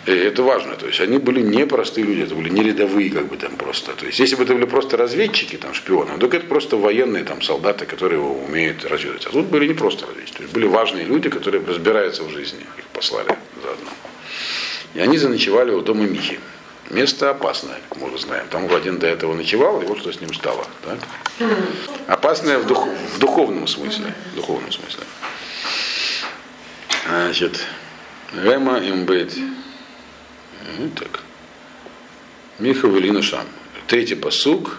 [0.06, 0.76] и это важно.
[0.76, 3.92] То есть они были не простые люди, это были не рядовые, как бы там просто.
[3.92, 7.42] То есть если бы это были просто разведчики, там, шпионы, то это просто военные там,
[7.42, 9.26] солдаты, которые умеют разведывать.
[9.26, 10.38] А тут были не просто разведчики.
[10.38, 12.60] То есть были важные люди, которые разбираются в жизни.
[12.78, 13.90] Их послали заодно.
[14.94, 16.40] И они заночевали у дома Михи.
[16.88, 18.46] Место опасное, как мы уже знаем.
[18.50, 20.66] Там один до этого ночевал, и вот что с ним стало.
[20.84, 20.98] Так?
[22.08, 24.12] Опасное в, дух, в духовном смысле.
[24.32, 25.04] В духовном смысле.
[27.06, 27.64] Значит,
[28.34, 29.38] Рема им быть
[30.78, 31.20] ну, так.
[32.58, 33.46] Миха Велина Шам.
[33.86, 34.76] Третий посуг.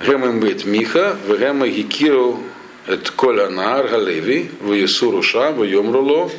[0.00, 2.42] Гемем бет Миха, вегема гикиру
[2.86, 6.30] эт коль анаар галеви, веесуру шам, веемруло,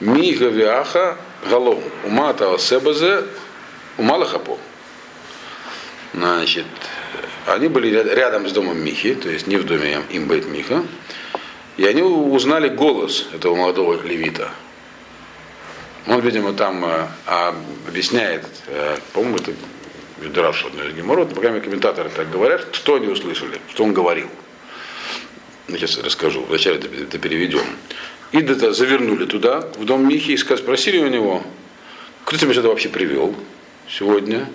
[0.00, 1.16] миха виаха
[1.48, 3.24] галом, умата асебазе,
[3.96, 4.58] умалахапо.
[6.12, 6.66] Значит,
[7.46, 10.84] они были рядом с домом Михи, то есть не в доме Имбет Миха,
[11.76, 14.50] и они узнали голос этого молодого левита–
[16.06, 17.06] он, видимо, там э,
[17.88, 19.52] объясняет, э, по-моему, это
[20.20, 23.92] Ведраш одной из геморрот, по крайней мере, комментаторы так говорят, что они услышали, что он
[23.92, 24.28] говорил.
[25.68, 27.64] Я сейчас расскажу, вначале это, это переведем.
[28.32, 31.42] И это завернули туда, в дом Михи, и спросили у него,
[32.24, 33.34] кто тебя сюда вообще привел
[33.88, 34.48] сегодня?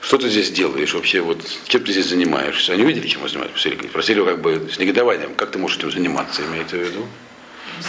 [0.00, 1.20] Что ты здесь делаешь вообще?
[1.20, 2.72] Вот, чем ты здесь занимаешься?
[2.72, 3.58] Они видели, чем он занимается?
[3.58, 7.06] Спросили его как бы с негодованием, как ты можешь этим заниматься, имеется в виду?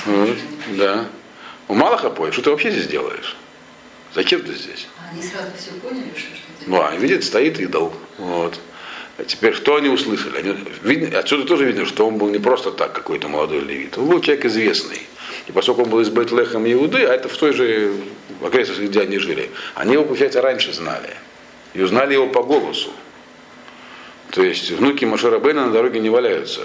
[0.06, 0.38] Вот,
[0.76, 1.08] да.
[1.70, 3.38] У Малаха поешь, что ты вообще здесь делаешь?
[4.16, 4.88] Зачем ты здесь?
[4.98, 6.66] А они сразу все поняли, что, ты...
[6.66, 7.94] Ну, а видит, стоит идол.
[8.18, 8.60] Вот.
[9.20, 10.40] А теперь что они услышали?
[10.40, 14.00] Они, видно, отсюда тоже видно, что он был не просто так какой-то молодой левит.
[14.00, 15.04] Он был человек известный.
[15.46, 17.94] И поскольку он был из Бейтлехом Иуды, а это в той же
[18.44, 21.14] окрестности, где они жили, они его, получается, раньше знали.
[21.76, 22.90] И узнали его по голосу.
[24.32, 26.62] То есть внуки Машера Бена на дороге не валяются.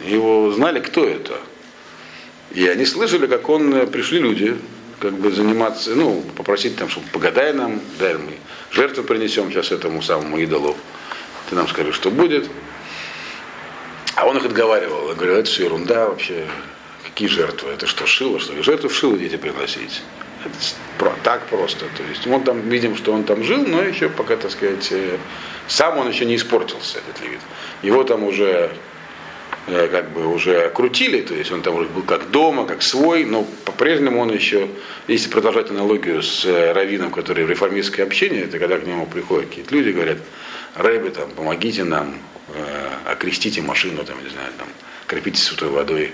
[0.00, 1.38] Они его знали, кто это.
[2.52, 4.56] И они слышали, как он, э, пришли люди,
[5.00, 8.32] как бы заниматься, ну, попросить там, чтобы погадай нам, дай мы
[8.70, 10.76] жертву принесем сейчас этому самому идолу.
[11.48, 12.48] Ты нам скажи, что будет.
[14.14, 15.08] А он их отговаривал.
[15.08, 16.46] Я говорю, это все ерунда вообще.
[17.04, 17.70] Какие жертвы?
[17.70, 18.62] Это что, шило, что ли?
[18.62, 20.02] Жертвы в шило дети приносить.
[20.44, 20.54] Это
[20.98, 21.86] про, так просто.
[21.96, 25.18] То есть мы там видим, что он там жил, но еще пока, так сказать, э,
[25.66, 27.40] сам он еще не испортился, этот левит.
[27.82, 28.72] Его там уже
[29.68, 33.46] как бы уже крутили, то есть он там уже был как дома, как свой, но
[33.64, 34.68] по-прежнему он еще,
[35.06, 39.48] если продолжать аналогию с э, раввином, который в реформистское общение, это когда к нему приходят
[39.48, 40.18] какие-то люди, говорят,
[40.74, 42.18] Рэбби, там, помогите нам,
[42.54, 44.68] э, окрестите машину, там, не знаю, там,
[45.06, 46.12] крепите святой водой.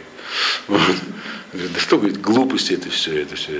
[0.69, 0.81] Вот.
[1.53, 3.53] Да что, говорит, глупости это все, это все,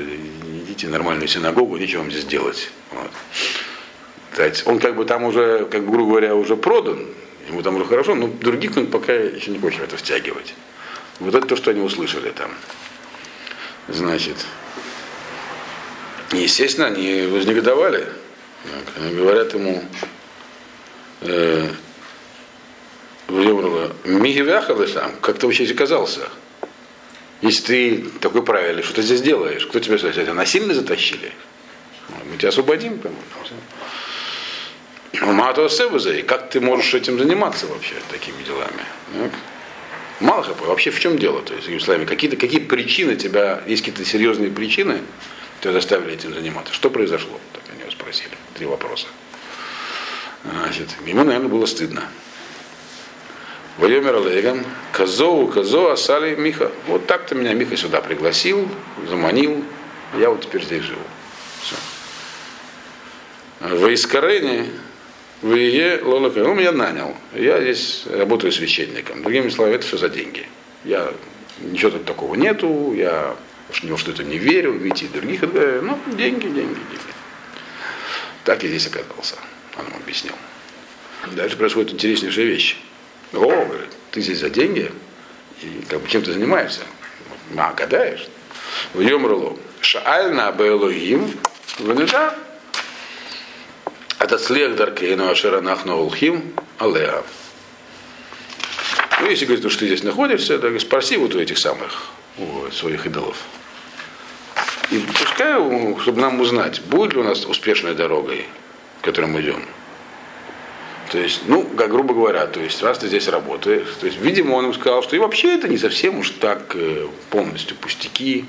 [0.67, 2.71] идите в нормальную синагогу, нечего вам здесь делать.
[2.91, 3.11] Вот.
[4.67, 7.07] Он как бы там уже, как бы, грубо говоря, уже продан,
[7.49, 10.55] ему там уже хорошо, но других он пока еще не хочет в это втягивать.
[11.21, 12.51] Вот это то, что они услышали там.
[13.89, 14.37] Значит,
[16.33, 18.09] естественно, они вознегодовали.
[18.97, 19.85] Они говорят ему,
[21.21, 21.71] э,
[23.29, 26.29] Мигивяхалы сам, как ты вообще оказался?
[27.43, 29.67] Если ты такой правильный, что ты здесь делаешь?
[29.67, 30.33] Кто тебя сюда?
[30.33, 31.33] Насильно затащили?
[32.31, 33.23] Мы тебя освободим, по-моему.
[35.23, 38.85] Мато Севуза, и как ты можешь этим заниматься вообще, такими делами?
[39.13, 39.31] Так?
[40.21, 41.43] Мало вообще в чем дело?
[41.43, 45.01] То есть, исламе, какие-то какие причины тебя, есть какие-то серьезные причины,
[45.61, 46.73] тебя заставили этим заниматься?
[46.73, 47.41] Что произошло?
[47.53, 48.31] Так они его спросили.
[48.55, 49.07] Три вопроса.
[50.45, 52.05] Значит, ему, наверное, было стыдно.
[53.79, 56.71] Вайомер Олегам, Козоу, Козо, Асали, Миха.
[56.87, 58.69] Вот так ты меня Миха сюда пригласил,
[59.09, 59.65] заманил,
[60.17, 61.03] я вот теперь здесь живу.
[61.61, 61.77] Все.
[63.61, 64.71] В Искарене,
[65.43, 67.17] в Ие Лолака, он меня нанял.
[67.35, 69.23] Я здесь работаю священником.
[69.23, 70.47] Другими словами, это все за деньги.
[70.85, 71.13] Я
[71.61, 73.37] ничего тут такого нету, я
[73.71, 77.15] уж ни во что это не верю, видите, других, ну, деньги, деньги, деньги.
[78.45, 79.37] Так я здесь оказался,
[79.79, 80.35] он ему объяснил.
[81.33, 82.77] Дальше происходит интереснейшая вещь.
[83.33, 84.91] О, говорит, ты здесь за деньги,
[85.63, 86.83] и как бы чем ты занимаешься?
[87.57, 88.29] А, гадаешь?
[88.93, 89.59] В Йомрулу.
[89.81, 91.31] Шаальна Беэлогим,
[91.79, 92.35] Венеда,
[94.25, 97.23] это слег Даркейну Ашеранах Наулхим, Алеа.
[99.21, 103.05] Ну, если говорить, что ты здесь находишься, так спроси вот у этих самых, у своих
[103.05, 103.37] идолов.
[104.91, 105.55] И пускай,
[106.01, 108.47] чтобы нам узнать, будет ли у нас успешной дорогой,
[109.03, 109.63] которой мы идем.
[111.13, 114.55] То есть, ну, как грубо говоря, то есть, раз ты здесь работаешь, то есть, видимо,
[114.55, 118.47] он им сказал, что и вообще это не совсем уж так э, полностью пустяки.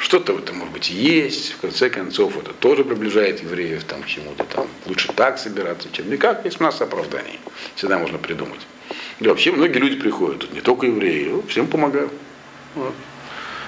[0.00, 1.52] Что-то в этом, может быть, есть.
[1.52, 4.44] В конце концов, это тоже приближает евреев там, к чему-то.
[4.44, 4.66] Там.
[4.86, 6.42] Лучше так собираться, чем никак.
[6.46, 7.38] Есть масса оправданий.
[7.74, 8.60] Всегда можно придумать.
[9.18, 12.10] И вообще многие люди приходят, тут не только евреи, ну, всем помогаю.
[12.74, 12.94] Вот.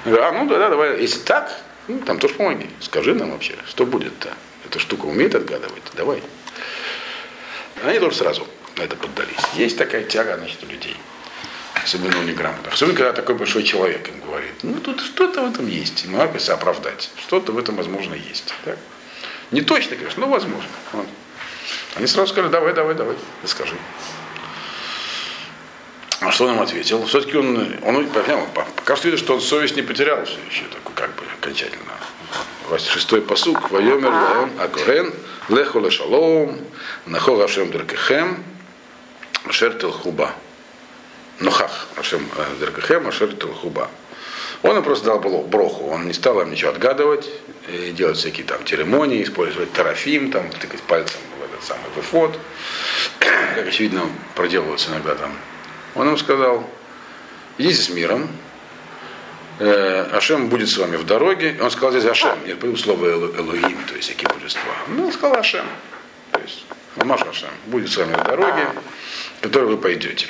[0.07, 1.55] А, ну да, да, давай, если так,
[1.87, 2.67] ну, там тоже помоги.
[2.81, 4.31] Скажи нам вообще, что будет-то.
[4.65, 6.23] Эта штука умеет отгадывать, давай.
[7.85, 9.37] Они тоже сразу на это поддались.
[9.55, 10.97] Есть такая тяга, значит, у людей.
[11.85, 12.75] Особенно у неграмотных.
[12.75, 16.05] Особенно, когда такой большой человек им говорит, ну тут что-то в этом есть.
[16.05, 17.11] Ему надо оправдать.
[17.17, 18.55] Что-то в этом, возможно, есть.
[18.65, 18.79] Так?
[19.51, 20.71] Не точно, конечно, но возможно.
[20.93, 21.07] Вот.
[21.97, 23.75] Они сразу сказали, давай, давай, давай, расскажи.
[26.21, 27.05] А что он им ответил?
[27.07, 31.11] Все-таки он, он пока что видно, что он совесть не потерял все еще, такой, как
[31.17, 31.93] бы окончательно.
[32.79, 35.13] Шестой посук, Вайомер Лаем Акорен,
[35.49, 36.61] Леху Лешалом,
[37.07, 38.43] Нахо Ашем Деркехем,
[39.51, 40.33] Шертел Хуба.
[41.43, 42.29] Нохах Ашем
[42.61, 43.91] Деркехем, Шертел Хуба.
[44.63, 47.29] Он им просто дал броху, он не стал им ничего отгадывать,
[47.93, 52.39] делать всякие там церемонии, использовать тарафим, там, тыкать пальцем в этот самый выфот,
[53.19, 54.03] как очевидно
[54.35, 55.33] проделывается иногда там
[55.95, 56.69] он им сказал,
[57.59, 58.29] идите с миром,
[59.59, 61.57] э, Ашем будет с вами в дороге.
[61.61, 64.73] Он сказал здесь Ашем, нет, появилось слово Элогим, то есть всякие божества.
[64.89, 65.67] Ну, он сказал Ашем,
[66.31, 66.65] то есть
[66.97, 68.69] Мамаш Ашем будет с вами в дороге,
[69.39, 70.29] в которой вы пойдете.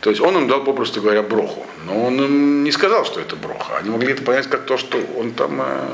[0.00, 1.66] То есть он им дал, попросту говоря, броху.
[1.84, 3.76] Но он им не сказал, что это броха.
[3.78, 5.88] Они могли это понять как то, что он там э,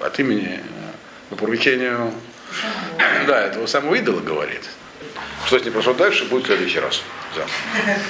[0.00, 0.60] от имени, э,
[1.30, 2.12] по поручению
[3.26, 4.62] да, этого самого идола говорит.
[5.46, 7.02] Что с ним прошло дальше, будет в следующий раз.
[7.34, 7.44] Да.